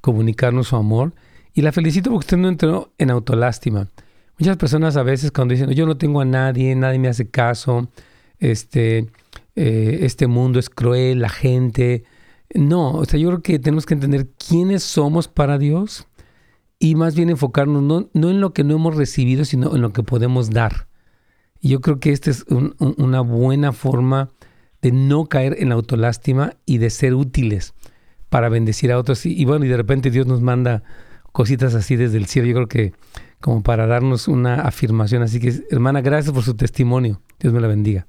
[0.00, 1.12] comunicarnos su amor.
[1.54, 3.88] Y la felicito porque usted no entró en autolástima.
[4.38, 7.88] Muchas personas a veces cuando dicen, yo no tengo a nadie, nadie me hace caso,
[8.38, 9.10] este,
[9.56, 12.04] eh, este mundo es cruel, la gente,
[12.54, 16.08] No, o sea, yo creo que tenemos que entender quiénes somos para Dios
[16.78, 19.92] y más bien enfocarnos no, no en lo que no hemos recibido, sino en lo
[19.92, 20.88] que podemos dar.
[21.60, 24.30] Y yo creo que esta es una buena forma
[24.80, 27.74] de no caer en autolástima y de ser útiles
[28.30, 29.26] para bendecir a otros.
[29.26, 30.82] Y, bueno, y de repente Dios nos manda
[31.32, 32.48] cositas así desde el cielo.
[32.48, 32.92] Yo creo que
[33.40, 35.22] como para darnos una afirmación.
[35.22, 37.20] Así que, hermana, gracias por su testimonio.
[37.38, 38.06] Dios me la bendiga.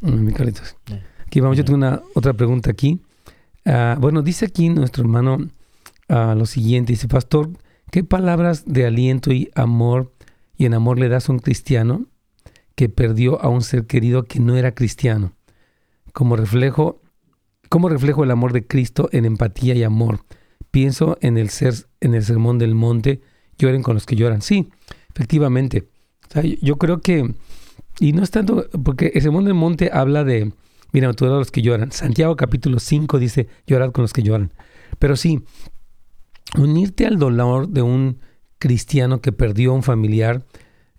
[0.00, 0.76] Mi Carlitos.
[1.26, 3.00] Aquí vamos, yo tengo una otra pregunta aquí.
[3.64, 5.36] Ah, bueno, dice aquí nuestro hermano
[6.08, 6.92] uh, lo siguiente.
[6.92, 7.50] Dice, pastor,
[7.90, 10.12] ¿qué palabras de aliento y amor
[10.56, 12.06] y en amor le das a un cristiano
[12.74, 15.34] que perdió a un ser querido que no era cristiano?
[16.12, 17.00] Como reflejo,
[17.70, 20.24] ¿Cómo reflejo el amor de Cristo en empatía y amor?
[20.70, 23.20] Pienso en el ser, en el sermón del monte,
[23.58, 24.42] lloren con los que lloran.
[24.42, 24.70] Sí,
[25.14, 25.88] efectivamente.
[26.62, 27.34] yo creo que,
[27.98, 30.52] y no es tanto, porque el sermón del monte habla de,
[30.92, 31.92] mira, a los que lloran.
[31.92, 34.52] Santiago capítulo 5 dice, llorad con los que lloran.
[34.98, 35.42] Pero sí,
[36.56, 38.18] unirte al dolor de un
[38.58, 40.44] cristiano que perdió a un familiar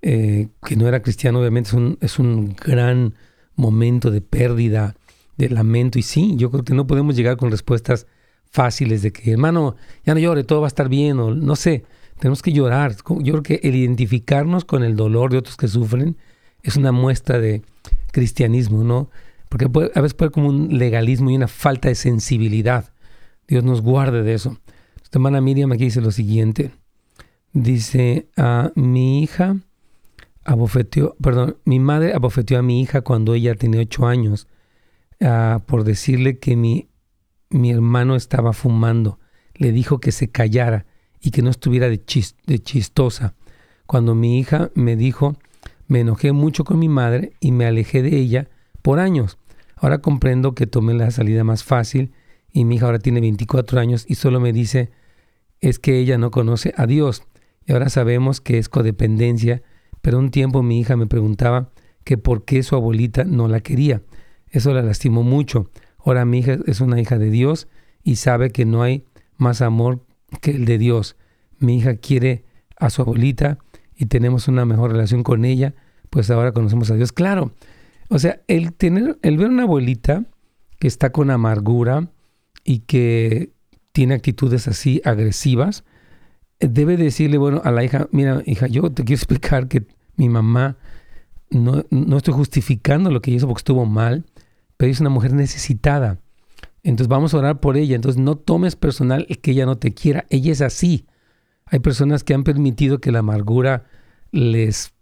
[0.02, 3.14] eh, que no era cristiano, obviamente es un, es un gran
[3.56, 4.96] momento de pérdida,
[5.38, 6.00] de lamento.
[6.00, 8.08] Y sí, yo creo que no podemos llegar con respuestas
[8.52, 11.86] fáciles de que, hermano, ya no llore, todo va a estar bien, o no sé,
[12.20, 12.96] tenemos que llorar.
[12.96, 16.18] Yo creo que el identificarnos con el dolor de otros que sufren
[16.62, 17.64] es una muestra de
[18.12, 19.10] cristianismo, ¿no?
[19.50, 22.94] Porque a veces puede haber como un legalismo y una falta de sensibilidad.
[23.48, 24.58] Dios nos guarde de eso.
[25.04, 26.72] Esta hermana Miriam aquí dice lo siguiente.
[27.54, 29.58] Dice, a ah, mi hija
[30.46, 34.48] abofeteó, perdón, mi madre abofeteó a mi hija cuando ella tenía ocho años
[35.24, 36.88] Ah, por decirle que mi,
[37.52, 39.20] mi hermano estaba fumando.
[39.56, 40.86] Le dijo que se callara
[41.22, 43.36] y que no estuviera de, chistosa.
[43.86, 45.36] Cuando mi hija me dijo,
[45.88, 48.50] me enojé mucho con mi madre y me alejé de ella
[48.82, 49.38] por años.
[49.76, 52.14] Ahora comprendo que tomé la salida más fácil
[52.52, 54.92] y mi hija ahora tiene 24 años y solo me dice
[55.60, 57.24] es que ella no conoce a Dios.
[57.66, 59.62] Y ahora sabemos que es codependencia,
[60.02, 61.70] pero un tiempo mi hija me preguntaba
[62.04, 64.02] que por qué su abuelita no la quería.
[64.50, 65.70] Eso la lastimó mucho.
[66.04, 67.68] Ahora mi hija es una hija de Dios
[68.04, 69.06] y sabe que no hay
[69.38, 70.06] más amor
[70.42, 71.16] que el de Dios.
[71.60, 72.46] Mi hija quiere
[72.78, 73.60] a su abuelita
[73.96, 75.76] y tenemos una mejor relación con ella,
[76.10, 77.12] pues ahora conocemos a Dios.
[77.12, 77.54] Claro,
[78.10, 80.26] o sea, el tener, el ver una abuelita
[80.80, 82.10] que está con amargura
[82.64, 83.54] y que
[83.92, 85.84] tiene actitudes así agresivas,
[86.60, 89.86] debe decirle, bueno, a la hija, mira, hija, yo te quiero explicar que
[90.16, 90.78] mi mamá,
[91.50, 94.26] no, no estoy justificando lo que hizo porque estuvo mal,
[94.82, 96.18] pero es una mujer necesitada.
[96.82, 97.96] Entonces vamos a orar por ella.
[97.96, 100.26] Entonces no tomes personal el que ella no te quiera.
[100.32, 101.06] Ella es así.
[101.68, 103.84] Hay personas que han permitido que la amargura
[104.32, 104.96] les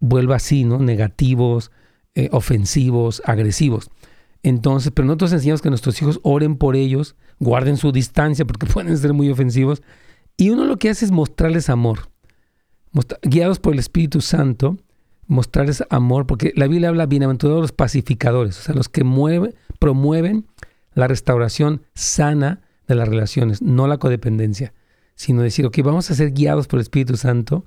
[0.00, 0.78] vuelva así, ¿no?
[0.78, 1.70] Negativos,
[2.14, 3.90] eh, ofensivos, agresivos.
[4.42, 8.96] Entonces, pero nosotros enseñamos que nuestros hijos oren por ellos, guarden su distancia porque pueden
[8.96, 9.82] ser muy ofensivos.
[10.38, 12.08] Y uno lo que hace es mostrarles amor.
[13.20, 14.78] guiados por el Espíritu Santo,
[15.28, 19.04] mostrarles amor, porque la Biblia habla bienaventurados los pacificadores, o sea, los que
[19.78, 20.46] promueven
[20.94, 24.72] la restauración sana de las relaciones, no la codependencia,
[25.14, 27.66] sino decir, ok, vamos a ser guiados por el Espíritu Santo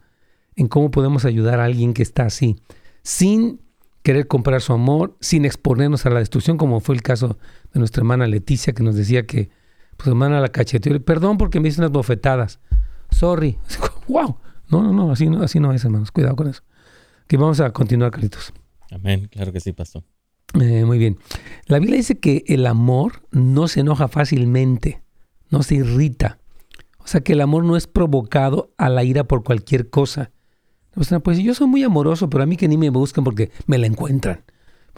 [0.55, 2.57] en cómo podemos ayudar a alguien que está así,
[3.03, 3.61] sin
[4.01, 7.37] querer comprar su amor, sin exponernos a la destrucción, como fue el caso
[7.73, 9.51] de nuestra hermana Leticia, que nos decía que,
[9.97, 12.59] pues hermana la cacheteó, perdón porque me hice unas bofetadas,
[13.11, 13.59] sorry,
[14.07, 14.37] wow,
[14.69, 16.63] no, no, no, así no, así no es, hermanos, cuidado con eso
[17.31, 18.51] que vamos a continuar, Carlitos.
[18.91, 20.03] Amén, claro que sí, pastor.
[20.59, 21.17] Eh, muy bien.
[21.65, 25.01] La Biblia dice que el amor no se enoja fácilmente,
[25.49, 26.39] no se irrita.
[26.97, 30.31] O sea que el amor no es provocado a la ira por cualquier cosa.
[30.93, 33.87] Pues yo soy muy amoroso, pero a mí que ni me buscan porque me la
[33.87, 34.43] encuentran,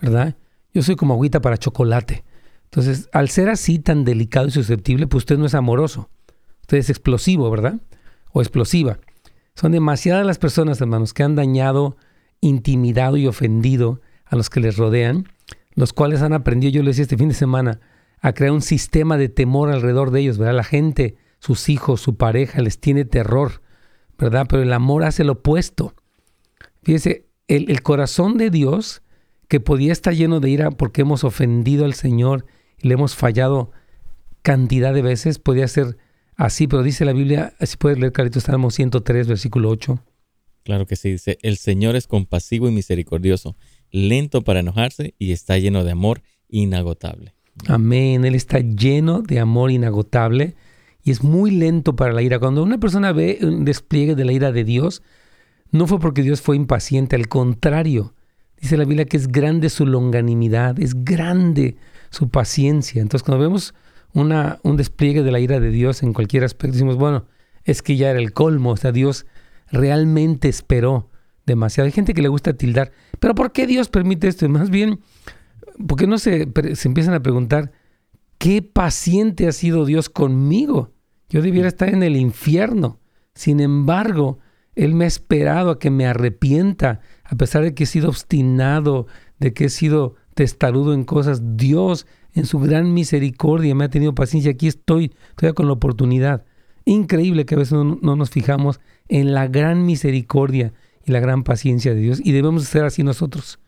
[0.02, 0.36] ¿verdad?
[0.74, 2.24] Yo soy como agüita para chocolate.
[2.63, 6.10] Entonces, al ser así tan delicado y susceptible, pues usted no es amoroso.
[6.62, 7.80] Usted es explosivo, ¿verdad?
[8.32, 8.98] O explosiva.
[9.54, 11.96] Son demasiadas las personas, hermanos, que han dañado
[12.44, 15.29] intimidado y ofendido a los que les rodean,
[15.75, 17.79] los cuales han aprendido, yo les decía este fin de semana,
[18.19, 20.56] a crear un sistema de temor alrededor de ellos, ¿verdad?
[20.56, 23.62] La gente, sus hijos, su pareja, les tiene terror,
[24.17, 24.46] ¿verdad?
[24.50, 25.94] Pero el amor hace lo opuesto.
[26.83, 29.02] Fíjese, el, corazón de Dios,
[29.48, 32.46] que podía estar lleno de ira porque hemos ofendido al Señor
[32.81, 33.71] y le hemos fallado
[34.41, 35.98] cantidad de veces, podía ser
[36.35, 40.04] así, pero dice la Biblia, si puedes leer Carlitos Salmo 103, versículo 8.
[40.64, 43.56] Claro que sí, dice, el Señor es compasivo y misericordioso,
[43.92, 47.34] lento para enojarse y está lleno de amor inagotable.
[47.68, 50.56] Amén, Él está lleno de amor inagotable
[51.04, 52.40] y es muy lento para la ira.
[52.40, 55.02] Cuando una persona ve un despliegue de la ira de Dios,
[55.72, 58.14] no fue porque Dios fue impaciente, al contrario,
[58.60, 61.76] dice la Biblia que es grande su longanimidad, es grande
[62.10, 63.02] su paciencia.
[63.02, 63.74] Entonces, cuando vemos
[64.14, 67.26] una, un despliegue de la ira de Dios en cualquier aspecto, decimos, bueno,
[67.66, 69.26] es que ya era el colmo, o sea, Dios
[69.72, 71.10] realmente esperó
[71.46, 71.86] demasiado.
[71.86, 74.48] Hay gente que le gusta tildar, pero ¿por qué Dios permite esto?
[74.50, 75.00] Más bien,
[75.88, 77.72] ¿por qué no se, se empiezan a preguntar,
[78.38, 80.92] qué paciente ha sido Dios conmigo?
[81.30, 83.00] Yo debiera estar en el infierno.
[83.34, 84.40] Sin embargo,
[84.76, 89.08] Él me ha esperado a que me arrepienta, a pesar de que he sido obstinado,
[89.40, 91.58] de que he sido testarudo en cosas.
[91.58, 94.52] Dios, en su gran misericordia, me ha tenido paciencia.
[94.52, 96.46] Aquí estoy, todavía con la oportunidad.
[96.86, 98.80] Increíble que a veces no nos fijamos
[99.14, 100.74] en la gran misericordia
[101.06, 102.20] y la gran paciencia de Dios.
[102.24, 103.60] Y debemos ser así nosotros.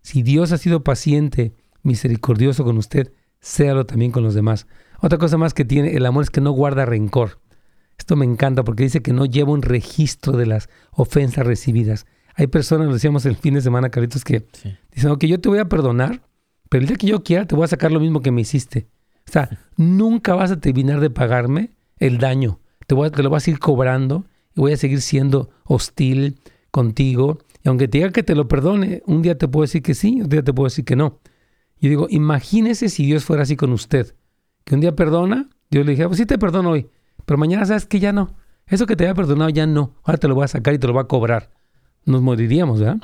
[0.00, 4.68] Si Dios ha sido paciente, misericordioso con usted, séalo también con los demás.
[5.00, 7.40] Otra cosa más que tiene el amor es que no guarda rencor.
[7.98, 12.06] Esto me encanta porque dice que no lleva un registro de las ofensas recibidas.
[12.36, 14.46] Hay personas, lo decíamos el fin de semana, Carlitos, que
[14.92, 16.22] dicen, ok, yo te voy a perdonar,
[16.68, 18.86] pero el día que yo quiera te voy a sacar lo mismo que me hiciste.
[19.28, 22.60] O sea, nunca vas a terminar de pagarme el daño.
[22.86, 24.26] Te, voy te lo vas a ir cobrando
[24.56, 26.40] y voy a seguir siendo hostil
[26.70, 27.38] contigo.
[27.62, 30.20] Y aunque te diga que te lo perdone, un día te puedo decir que sí,
[30.22, 31.20] un día te puedo decir que no.
[31.78, 34.14] Yo digo, imagínese si Dios fuera así con usted.
[34.64, 36.88] Que un día perdona, Dios le dije, pues sí te perdono hoy,
[37.24, 38.34] pero mañana sabes que ya no.
[38.66, 39.94] Eso que te había perdonado ya no.
[40.02, 41.50] Ahora te lo voy a sacar y te lo voy a cobrar.
[42.04, 42.98] Nos moriríamos, ¿verdad?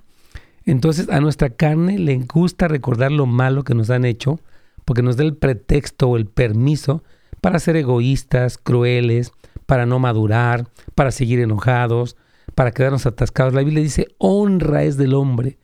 [0.64, 4.40] Entonces a nuestra carne le gusta recordar lo malo que nos han hecho
[4.84, 7.02] porque nos da el pretexto o el permiso
[7.40, 9.32] para ser egoístas, crueles,
[9.66, 12.16] para no madurar, para seguir enojados,
[12.54, 13.54] para quedarnos atascados.
[13.54, 15.58] La Biblia dice, honra es del hombre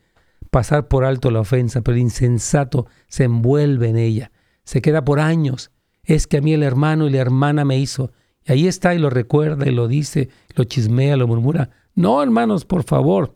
[0.49, 4.31] pasar por alto la ofensa, pero el insensato se envuelve en ella,
[4.63, 5.71] se queda por años.
[6.03, 8.11] Es que a mí el hermano y la hermana me hizo.
[8.45, 11.69] Y ahí está y lo recuerda y lo dice, lo chismea, lo murmura.
[11.93, 13.35] No, hermanos, por favor.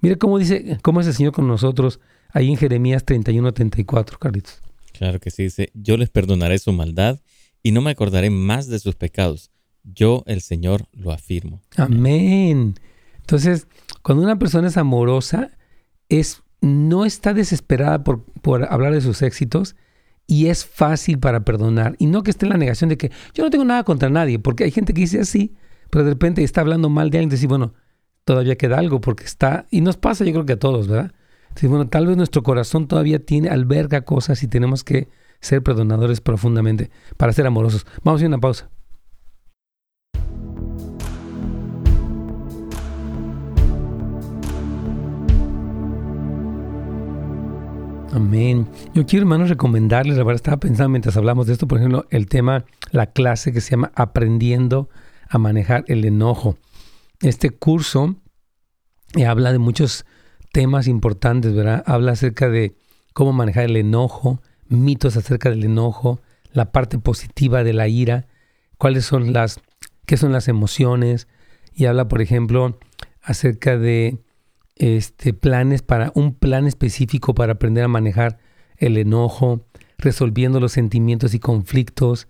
[0.00, 2.00] Mire cómo dice, cómo es el Señor con nosotros
[2.30, 4.60] ahí en Jeremías 31, 34, Carlitos.
[4.92, 7.20] Claro que sí, dice, yo les perdonaré su maldad
[7.62, 9.50] y no me acordaré más de sus pecados.
[9.84, 11.60] Yo, el Señor, lo afirmo.
[11.76, 12.74] Amén.
[13.20, 13.66] Entonces,
[14.02, 15.50] cuando una persona es amorosa,
[16.08, 19.76] es, no está desesperada por, por hablar de sus éxitos
[20.26, 21.96] y es fácil para perdonar.
[21.98, 24.38] Y no que esté en la negación de que yo no tengo nada contra nadie,
[24.38, 25.54] porque hay gente que dice así,
[25.90, 27.74] pero de repente está hablando mal de alguien y dice, bueno,
[28.24, 31.12] todavía queda algo porque está, y nos pasa yo creo que a todos, ¿verdad?
[31.54, 35.08] Dice, bueno, tal vez nuestro corazón todavía tiene, alberga cosas y tenemos que
[35.40, 37.84] ser perdonadores profundamente para ser amorosos.
[38.02, 38.70] Vamos a hacer una pausa.
[48.12, 48.68] Amén.
[48.92, 52.26] Yo quiero, hermanos, recomendarles, la verdad estaba pensando mientras hablamos de esto, por ejemplo, el
[52.26, 54.90] tema, la clase que se llama Aprendiendo
[55.30, 56.58] a manejar el enojo.
[57.22, 58.16] Este curso
[59.16, 60.04] eh, habla de muchos
[60.52, 61.82] temas importantes, ¿verdad?
[61.86, 62.76] Habla acerca de
[63.14, 66.20] cómo manejar el enojo, mitos acerca del enojo,
[66.52, 68.26] la parte positiva de la ira,
[68.76, 69.58] cuáles son las,
[70.04, 71.28] qué son las emociones,
[71.72, 72.78] y habla, por ejemplo,
[73.22, 74.18] acerca de
[74.76, 78.38] este, planes para un plan específico para aprender a manejar
[78.76, 79.66] el enojo,
[79.98, 82.28] resolviendo los sentimientos y conflictos.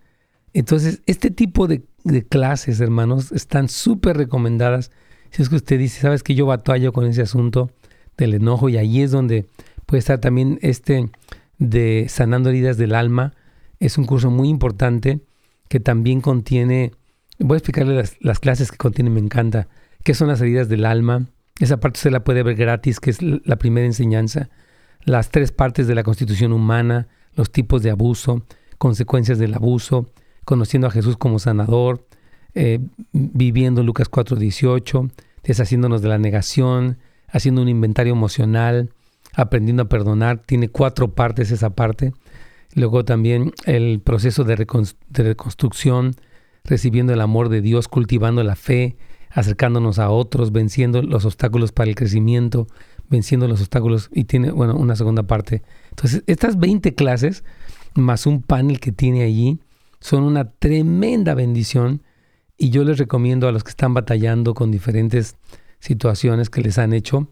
[0.53, 1.85] Entonces, este tipo de,
[2.29, 4.91] clases, hermanos, están súper recomendadas.
[5.31, 7.71] Si es que usted dice, sabes que yo batallo con ese asunto
[8.17, 9.47] del enojo y ahí es donde
[9.87, 11.11] puede estar también este
[11.59, 13.35] de sanando heridas del alma.
[13.79, 15.21] Es un curso muy importante
[15.69, 16.93] que también contiene,
[17.39, 19.69] voy a explicarle las, las clases que contiene, me encanta,
[20.05, 21.29] qué son las heridas del alma,
[21.63, 24.51] esa parte usted la puede ver gratis, que es la primera enseñanza.
[25.05, 28.43] Las tres partes de la constitución humana, los tipos de abuso,
[28.79, 30.11] consecuencias del abuso,
[30.45, 32.05] conociendo a Jesús como sanador,
[32.55, 32.81] eh,
[33.13, 35.09] viviendo Lucas 4:18,
[35.45, 36.99] deshaciéndonos de la negación,
[37.29, 38.91] haciendo un inventario emocional,
[39.33, 40.39] aprendiendo a perdonar.
[40.39, 42.13] Tiene cuatro partes esa parte.
[42.75, 46.17] Luego también el proceso de reconstrucción,
[46.65, 48.97] recibiendo el amor de Dios, cultivando la fe,
[49.35, 52.67] acercándonos a otros, venciendo los obstáculos para el crecimiento,
[53.09, 55.63] venciendo los obstáculos y tiene, bueno, una segunda parte.
[55.91, 57.45] Entonces, estas 20 clases
[57.95, 59.61] más un panel que tiene allí
[60.01, 62.03] son una tremenda bendición
[62.59, 65.37] y yo les recomiendo a los que están batallando con diferentes
[65.81, 67.29] situaciones que les han hecho,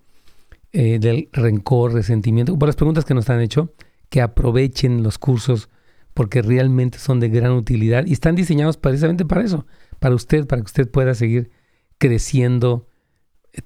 [0.72, 3.72] eh, del rencor, resentimiento, por las preguntas que nos han hecho,
[4.08, 5.68] que aprovechen los cursos
[6.14, 9.66] porque realmente son de gran utilidad y están diseñados precisamente para eso,
[9.98, 11.50] para usted, para que usted pueda seguir
[12.00, 12.88] creciendo,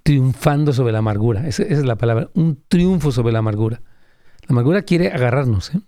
[0.02, 1.46] triunfando sobre la amargura.
[1.46, 3.80] Esa, es la palabra, un triunfo sobre la amargura.
[4.42, 5.80] La amargura quiere agarrarnos, ¿eh?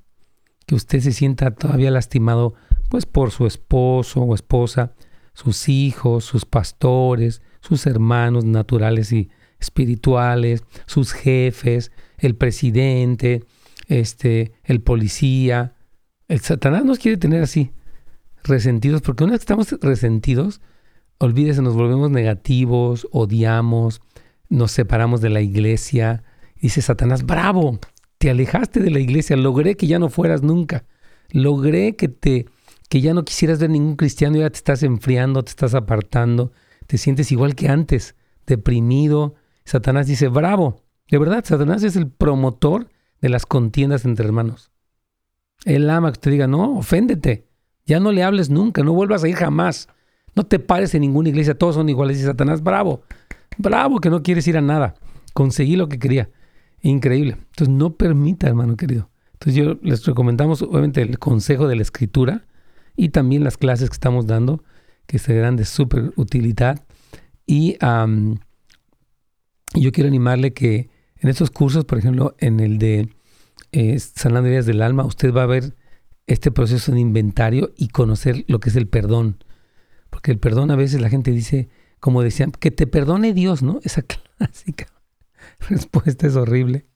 [0.65, 2.55] que usted se sienta todavía lastimado
[2.89, 4.95] pues por su esposo o esposa,
[5.35, 9.29] sus hijos, sus pastores, sus hermanos naturales y
[9.59, 13.45] espirituales, sus jefes, el presidente,
[13.89, 15.75] este, el policía,
[16.29, 17.73] El Satanás nos quiere tener así,
[18.45, 20.61] resentidos, porque una vez que estamos resentidos,
[21.19, 24.01] olvídese, nos volvemos negativos, odiamos,
[24.49, 26.23] nos separamos de la iglesia.
[26.61, 27.79] Dice Satanás, bravo,
[28.19, 30.85] te alejaste de la iglesia, logré que ya no fueras nunca,
[31.31, 32.47] logré que te
[32.89, 36.53] que ya no quisieras ver ningún cristiano, ya te estás enfriando, te estás apartando,
[36.87, 38.15] te sientes igual que antes,
[38.47, 39.35] deprimido.
[39.65, 42.89] Satanás dice, bravo, de verdad, Satanás es el promotor
[43.21, 44.71] de las contiendas entre hermanos.
[45.65, 47.49] Él ama que te diga, no, oféndete,
[47.87, 49.89] ya no le hables nunca, no vuelvas a ir jamás,
[50.37, 52.21] no te pares en ninguna iglesia, todos son iguales.
[52.21, 53.03] Y Satanás, bravo,
[53.57, 54.95] bravo que no quieres ir a nada,
[55.33, 56.29] conseguí lo que quería.
[56.83, 57.39] Increíble.
[57.51, 59.09] Entonces no permita, hermano querido.
[59.33, 62.45] Entonces yo les recomendamos obviamente el consejo de la escritura
[62.97, 64.63] y también las clases que estamos dando,
[65.07, 66.85] que serán de súper utilidad.
[67.47, 68.37] Y yo
[69.93, 73.09] quiero animarle que en estos cursos, por ejemplo, en el de
[73.73, 75.75] eh, Sanando Heridas del Alma, usted va a ver
[76.27, 79.39] este proceso de inventario y conocer lo que es el perdón.
[80.17, 81.69] Porque el perdón a veces la gente dice,
[82.01, 83.81] como decían, que te perdone Dios, ¿no?
[83.83, 84.01] Esa
[84.39, 84.87] clásica
[85.69, 86.87] respuesta es horrible.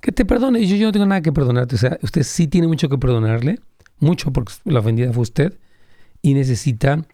[0.00, 1.74] Que te perdone, yo, yo no tengo nada que perdonarte.
[1.74, 3.58] O sea, usted sí tiene mucho que perdonarle,
[3.98, 5.58] mucho porque la ofendida fue usted,
[6.22, 7.04] y necesita,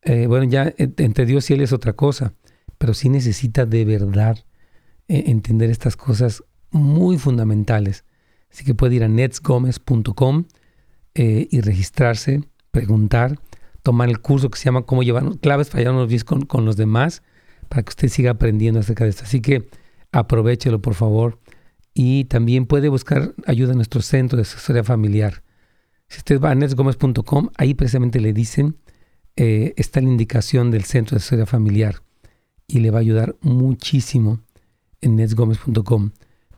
[0.00, 2.32] eh, bueno, ya entre Dios y Él es otra cosa,
[2.78, 4.46] pero sí necesita de verdad
[5.08, 8.02] eh, entender estas cosas muy fundamentales.
[8.50, 10.44] Así que puede ir a netsgomez.com
[11.14, 13.38] eh, y registrarse, preguntar,
[13.86, 16.76] tomar el curso que se llama Cómo llevar claves para llevarnos bien con, con los
[16.76, 17.22] demás,
[17.68, 19.22] para que usted siga aprendiendo acerca de esto.
[19.22, 19.68] Así que
[20.10, 21.38] aprovechelo por favor.
[21.94, 25.44] Y también puede buscar ayuda en nuestro centro de asesoría familiar.
[26.08, 28.76] Si usted va a netsgomez.com, ahí precisamente le dicen,
[29.36, 32.02] eh, está la indicación del centro de asesoría familiar
[32.66, 34.40] y le va a ayudar muchísimo
[35.00, 36.10] en netsgomez.com.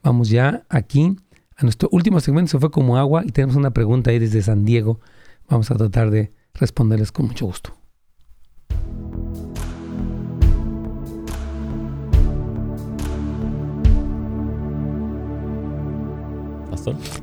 [0.03, 1.15] Vamos ya aquí
[1.57, 4.65] a nuestro último segmento, se fue como agua y tenemos una pregunta ahí desde San
[4.65, 4.99] Diego.
[5.47, 7.75] Vamos a tratar de responderles con mucho gusto.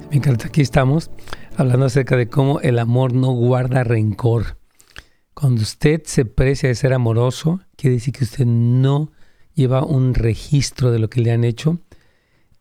[0.10, 1.10] Me encanta, aquí estamos
[1.58, 4.58] hablando acerca de cómo el amor no guarda rencor.
[5.34, 9.12] Cuando usted se precia de ser amoroso, quiere decir que usted no
[9.54, 11.80] lleva un registro de lo que le han hecho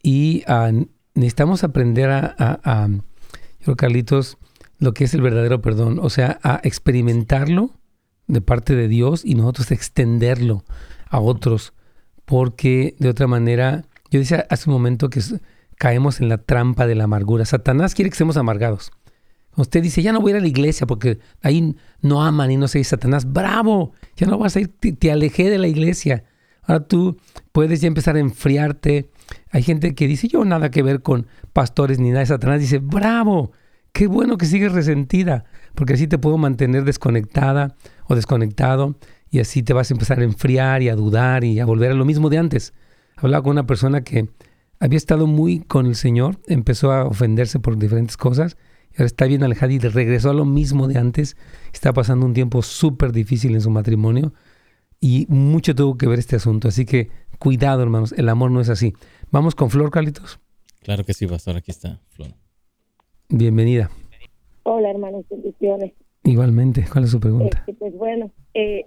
[0.03, 0.71] y ah,
[1.15, 2.89] necesitamos aprender a, a,
[3.61, 4.39] yo Carlitos,
[4.79, 7.71] lo que es el verdadero perdón, o sea, a experimentarlo
[8.27, 10.65] de parte de Dios y nosotros extenderlo
[11.09, 11.73] a otros,
[12.25, 15.21] porque de otra manera, yo decía hace un momento que
[15.77, 17.45] caemos en la trampa de la amargura.
[17.45, 18.93] Satanás quiere que estemos amargados.
[19.57, 22.57] Usted dice, ya no voy a ir a la iglesia porque ahí no aman y
[22.57, 26.25] no sé, Satanás, bravo, ya no vas a ir, te, alejé de la iglesia.
[26.63, 27.19] Ahora tú
[27.53, 29.11] puedes ya empezar a enfriarte.
[29.51, 32.27] Hay gente que dice, yo nada que ver con pastores ni nada.
[32.27, 33.53] Satanás dice, bravo,
[33.95, 37.77] qué bueno que sigues resentida, porque así te puedo mantener desconectada
[38.07, 38.99] o desconectado
[39.31, 41.95] y así te vas a empezar a enfriar y a dudar y a volver a
[41.95, 42.75] lo mismo de antes.
[43.17, 44.29] Hablaba con una persona que
[44.81, 48.57] había estado muy con el Señor, empezó a ofenderse por diferentes cosas,
[48.91, 51.37] y ahora está bien alejada y regresó a lo mismo de antes.
[51.73, 54.35] Está pasando un tiempo súper difícil en su matrimonio
[55.01, 56.69] y mucho tuvo que ver este asunto.
[56.69, 58.95] Así que cuidado, hermanos, el amor no es así.
[59.31, 60.39] Vamos con Flor, Carlitos.
[60.83, 62.35] Claro que sí, pastor, aquí está Flor.
[63.29, 63.91] Bienvenida.
[64.63, 65.93] Hola, hermanos, bendiciones.
[66.25, 67.59] Igualmente, ¿cuál es su pregunta?
[67.59, 68.87] Este, pues bueno, eh,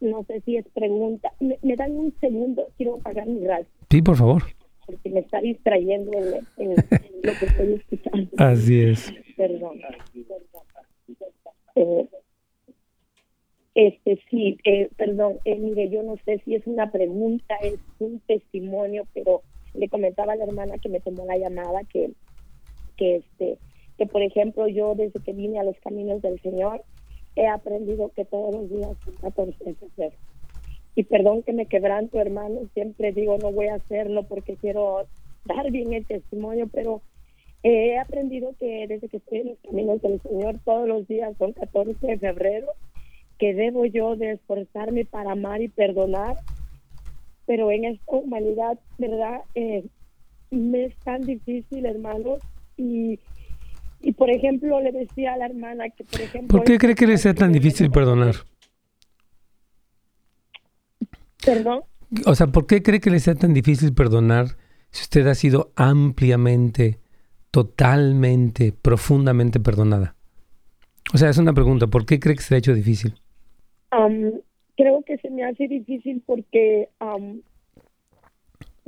[0.00, 1.32] no sé si es pregunta.
[1.40, 3.66] Me, dan un segundo, quiero apagar mi radio.
[3.90, 4.42] Sí, por favor
[4.88, 6.10] porque me está distrayendo
[6.56, 8.30] en, lo que estoy escuchando.
[8.38, 9.12] Así es.
[9.36, 9.80] Perdón.
[11.74, 12.08] Eh,
[13.74, 18.18] este sí, eh, perdón, eh, mire, yo no sé si es una pregunta, es un
[18.20, 19.42] testimonio, pero
[19.74, 22.10] le comentaba a la hermana que me tomó la llamada que,
[22.98, 23.56] que este,
[23.96, 26.82] que por ejemplo yo desde que vine a los caminos del Señor
[27.36, 30.16] he aprendido que todos los días son 14 de febrero
[30.94, 35.06] y perdón que me quebranto, hermano, siempre digo no voy a hacerlo porque quiero
[35.44, 37.02] dar bien el testimonio, pero
[37.62, 41.52] he aprendido que desde que estoy en los caminos del Señor todos los días son
[41.52, 42.66] 14 de febrero,
[43.38, 46.36] que debo yo de esforzarme para amar y perdonar,
[47.46, 49.42] pero en esta humanidad, ¿verdad?
[49.54, 49.84] Eh,
[50.50, 52.38] me es tan difícil, hermano,
[52.78, 53.18] y,
[54.00, 56.58] y por ejemplo le decía a la hermana que, por ejemplo...
[56.58, 58.36] ¿Por qué cree que le sea tan difícil perdonar?
[61.44, 61.82] ¿Perdón?
[62.24, 64.56] O sea, ¿por qué cree que le sea tan difícil perdonar
[64.90, 66.98] si usted ha sido ampliamente,
[67.50, 70.14] totalmente, profundamente perdonada?
[71.12, 73.14] O sea, es una pregunta, ¿por qué cree que se le ha hecho difícil?
[74.76, 76.88] creo que se me hace difícil porque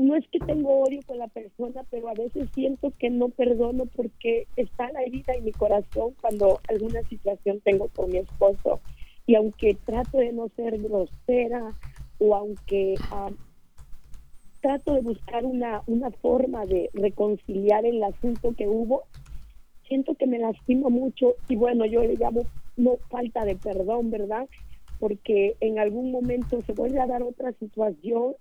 [0.00, 3.84] no es que tengo odio con la persona, pero a veces siento que no perdono
[3.84, 8.80] porque está la herida en mi corazón cuando alguna situación tengo con mi esposo.
[9.26, 11.74] Y aunque trato de no ser grosera
[12.18, 13.30] o aunque ah,
[14.62, 19.04] trato de buscar una, una forma de reconciliar el asunto que hubo,
[19.86, 22.46] siento que me lastimo mucho y bueno, yo le llamo
[22.78, 24.48] no falta de perdón, ¿verdad?
[24.98, 28.34] Porque en algún momento se vuelve a dar otra situación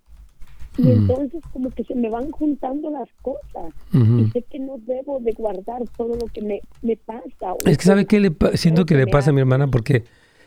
[0.80, 5.20] y entonces como que se me van juntando las cosas y sé que no debo
[5.20, 7.56] de guardar todo lo que me, me pasa.
[7.66, 10.06] Es que sabe qué le siento que, le pasa a mi hermana porque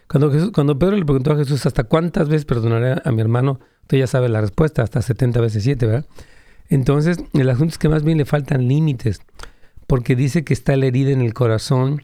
[0.08, 3.98] cuando cuando Pedro le preguntó a Jesús hasta cuántas veces perdonaré a mi hermano, usted
[3.98, 6.06] ya sabe la respuesta, hasta 70 veces 7, ¿verdad?
[6.68, 9.20] Entonces, el asunto es que más bien le faltan límites,
[9.86, 12.02] porque dice que está la herida en el corazón,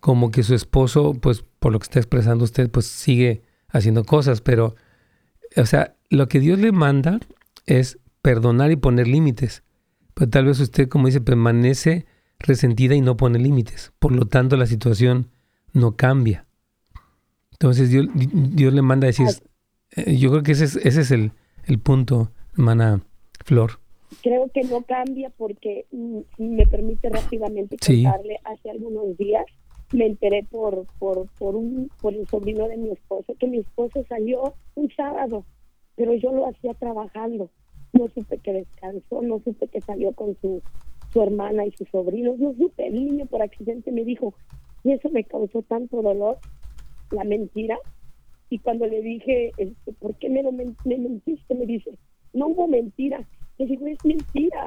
[0.00, 4.42] como que su esposo, pues por lo que está expresando usted, pues sigue haciendo cosas,
[4.42, 4.74] pero,
[5.56, 7.18] o sea, lo que Dios le manda
[7.66, 9.62] es perdonar y poner límites.
[10.14, 12.06] Pero tal vez usted, como dice, permanece
[12.38, 13.92] resentida y no pone límites.
[13.98, 15.30] Por lo tanto, la situación
[15.72, 16.46] no cambia.
[17.52, 19.26] Entonces Dios, Dios le manda a decir,
[19.96, 21.32] eh, yo creo que ese es, ese es el,
[21.66, 23.02] el punto, hermana
[23.44, 23.80] Flor.
[24.22, 29.44] Creo que no cambia porque mm, me permite rápidamente contarle hace algunos días
[29.92, 34.04] me enteré por por por un por el sobrino de mi esposo que mi esposo
[34.08, 35.44] salió un sábado
[35.96, 37.50] pero yo lo hacía trabajando.
[37.92, 40.62] No supe que descansó, no supe que salió con su,
[41.12, 42.86] su hermana y sus sobrinos, no supe.
[42.86, 44.34] El niño por accidente me dijo,
[44.82, 46.38] y eso me causó tanto dolor,
[47.10, 47.78] la mentira.
[48.50, 51.54] Y cuando le dije, este, ¿por qué me, lo me mentiste?
[51.54, 51.90] Me dice,
[52.32, 53.26] no hubo mentira.
[53.58, 54.66] Le digo, es mentira,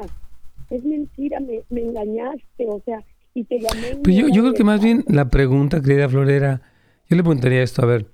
[0.70, 3.04] es mentira, me, me engañaste, o sea,
[3.34, 3.98] y te llamé.
[4.04, 6.62] Pues yo, yo creo que más bien la pregunta, querida Florera,
[7.10, 8.08] yo le preguntaría esto, a ver,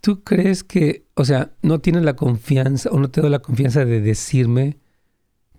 [0.00, 3.84] ¿Tú crees que, o sea, no tienes la confianza o no te doy la confianza
[3.84, 4.78] de decirme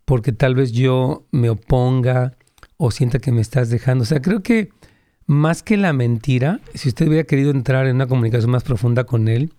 [0.06, 2.38] porque tal vez yo me oponga
[2.78, 4.04] o sienta que me estás dejando?
[4.04, 4.70] O sea, creo que
[5.28, 9.28] más que la mentira, si usted hubiera querido entrar en una comunicación más profunda con
[9.28, 9.54] él,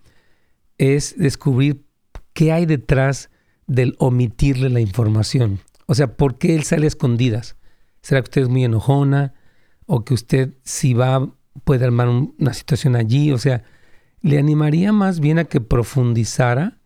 [0.77, 1.85] es descubrir
[2.33, 3.29] qué hay detrás
[3.67, 5.59] del omitirle la información.
[5.85, 7.55] O sea, ¿por qué él sale a escondidas?
[8.01, 9.33] ¿Será que usted es muy enojona?
[9.85, 13.31] ¿O que usted si va puede armar una situación allí?
[13.31, 13.63] O sea,
[14.23, 16.79] le animaría más bien a que profundizara,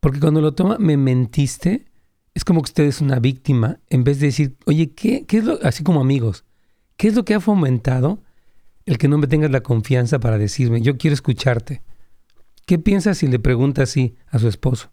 [0.00, 1.86] porque cuando lo toma, me mentiste,
[2.34, 5.44] es como que usted es una víctima, en vez de decir, oye, ¿qué, qué es
[5.44, 6.44] lo, así como amigos,
[6.96, 8.20] qué es lo que ha fomentado
[8.84, 11.80] el que no me tengas la confianza para decirme, yo quiero escucharte?
[12.66, 14.90] ¿Qué piensas si le pregunta así a su esposo?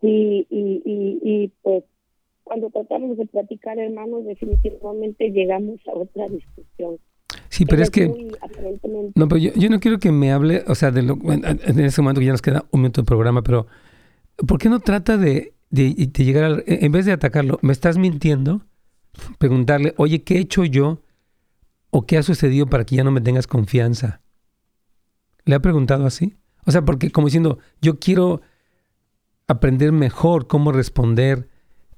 [0.00, 1.84] Sí, y, y, y pues
[2.44, 6.98] cuando tratamos de platicar, hermanos, definitivamente llegamos a otra discusión.
[7.54, 8.08] Sí, pero es que...
[9.14, 12.18] No, pero yo, no quiero que me hable, o sea, de lo, en ese momento
[12.18, 13.68] que ya nos queda un minuto de programa, pero
[14.48, 16.64] ¿por qué no trata de, de, llegar al...
[16.66, 18.62] En vez de atacarlo, ¿me estás mintiendo?
[19.38, 21.00] Preguntarle, oye, ¿qué he hecho yo?
[21.90, 24.20] ¿O qué ha sucedido para que ya no me tengas confianza?
[25.44, 26.34] ¿Le ha preguntado así?
[26.66, 28.40] O sea, porque como diciendo, yo quiero
[29.46, 31.48] aprender mejor cómo responder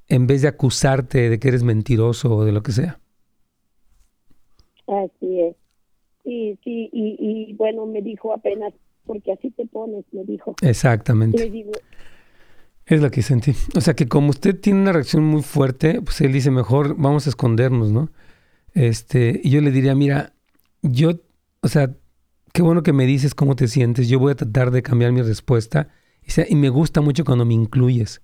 [0.09, 3.01] en vez de acusarte de que eres mentiroso o de lo que sea.
[4.87, 5.57] Así es.
[6.25, 8.73] Sí, sí, y, y bueno, me dijo apenas,
[9.05, 10.57] porque así te pones, me dijo.
[10.63, 11.53] Exactamente.
[12.87, 13.53] es lo que sentí.
[13.77, 17.27] O sea que como usted tiene una reacción muy fuerte, pues él dice, mejor vamos
[17.27, 18.11] a escondernos, ¿no?
[18.75, 20.35] Este, y yo le diría, mira,
[20.83, 21.13] yo,
[21.61, 21.95] o sea,
[22.53, 25.23] qué bueno que me dices cómo te sientes, yo voy a tratar de cambiar mi
[25.23, 25.89] respuesta.
[26.25, 28.21] Y, sea, y me gusta mucho cuando me incluyes,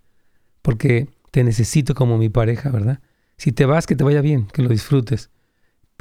[0.60, 3.00] porque te necesito como mi pareja, ¿verdad?
[3.36, 5.30] Si te vas, que te vaya bien, que lo disfrutes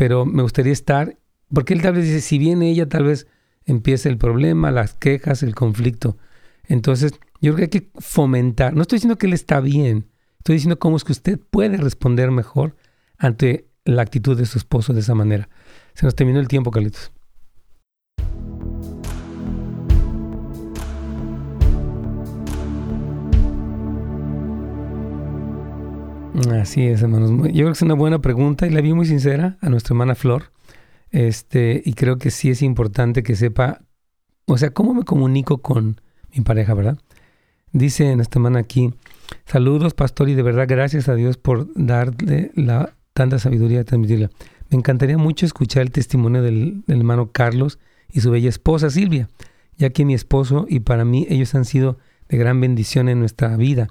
[0.02, 1.20] pero me gustaría estar,
[1.54, 3.28] porque él tal vez dice, si viene ella, tal vez
[3.66, 6.18] empiece el problema, las quejas, el conflicto.
[6.64, 10.08] Entonces, yo creo que hay que fomentar, no estoy diciendo que él está bien,
[10.40, 12.76] estoy diciendo cómo es que usted puede responder mejor
[13.20, 15.50] ante la actitud de su esposo de esa manera.
[15.94, 17.12] Se nos terminó el tiempo, Carlitos.
[26.50, 27.30] Así es, hermanos.
[27.30, 30.16] Yo creo que es una buena pregunta y la vi muy sincera a nuestra hermana
[30.16, 30.52] Flor.
[31.12, 33.82] Este, y creo que sí es importante que sepa,
[34.46, 36.00] o sea, cómo me comunico con
[36.34, 36.98] mi pareja, ¿verdad?
[37.74, 38.94] Dice nuestra hermana aquí,
[39.46, 44.30] saludos, pastor, y de verdad gracias a Dios por darle la tanta sabiduría de transmitirla.
[44.70, 47.78] Me encantaría mucho escuchar el testimonio del, del hermano Carlos
[48.10, 49.30] y su bella esposa Silvia,
[49.78, 51.98] ya que mi esposo y para mí ellos han sido
[52.30, 53.90] de gran bendición en nuestra vida.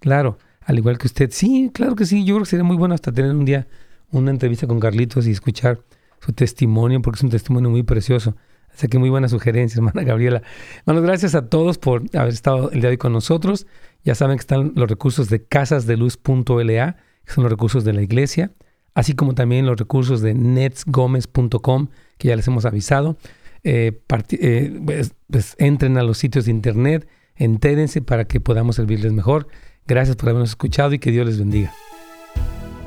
[0.00, 0.38] Claro,
[0.68, 1.30] al igual que usted.
[1.32, 2.26] Sí, claro que sí.
[2.26, 3.66] Yo creo que sería muy bueno hasta tener un día
[4.10, 5.80] una entrevista con Carlitos y escuchar
[6.20, 8.36] su testimonio, porque es un testimonio muy precioso.
[8.70, 10.42] Así que muy buena sugerencia, hermana Gabriela.
[10.80, 13.66] Hermanos, gracias a todos por haber estado el día de hoy con nosotros.
[14.04, 18.52] Ya saben que están los recursos de casasdeluz.la, que son los recursos de la iglesia,
[18.92, 21.88] así como también los recursos de netsgomez.com,
[22.18, 23.16] que ya les hemos avisado.
[23.64, 24.02] Eh,
[24.32, 29.48] eh, pues, pues, entren a los sitios de internet, entérense para que podamos servirles mejor.
[29.88, 31.72] Gracias por habernos escuchado y que Dios les bendiga.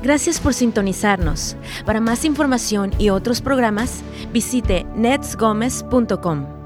[0.02, 1.56] Gracias por sintonizarnos.
[1.84, 6.61] Para más información y otros programas, visite netsgomez.com.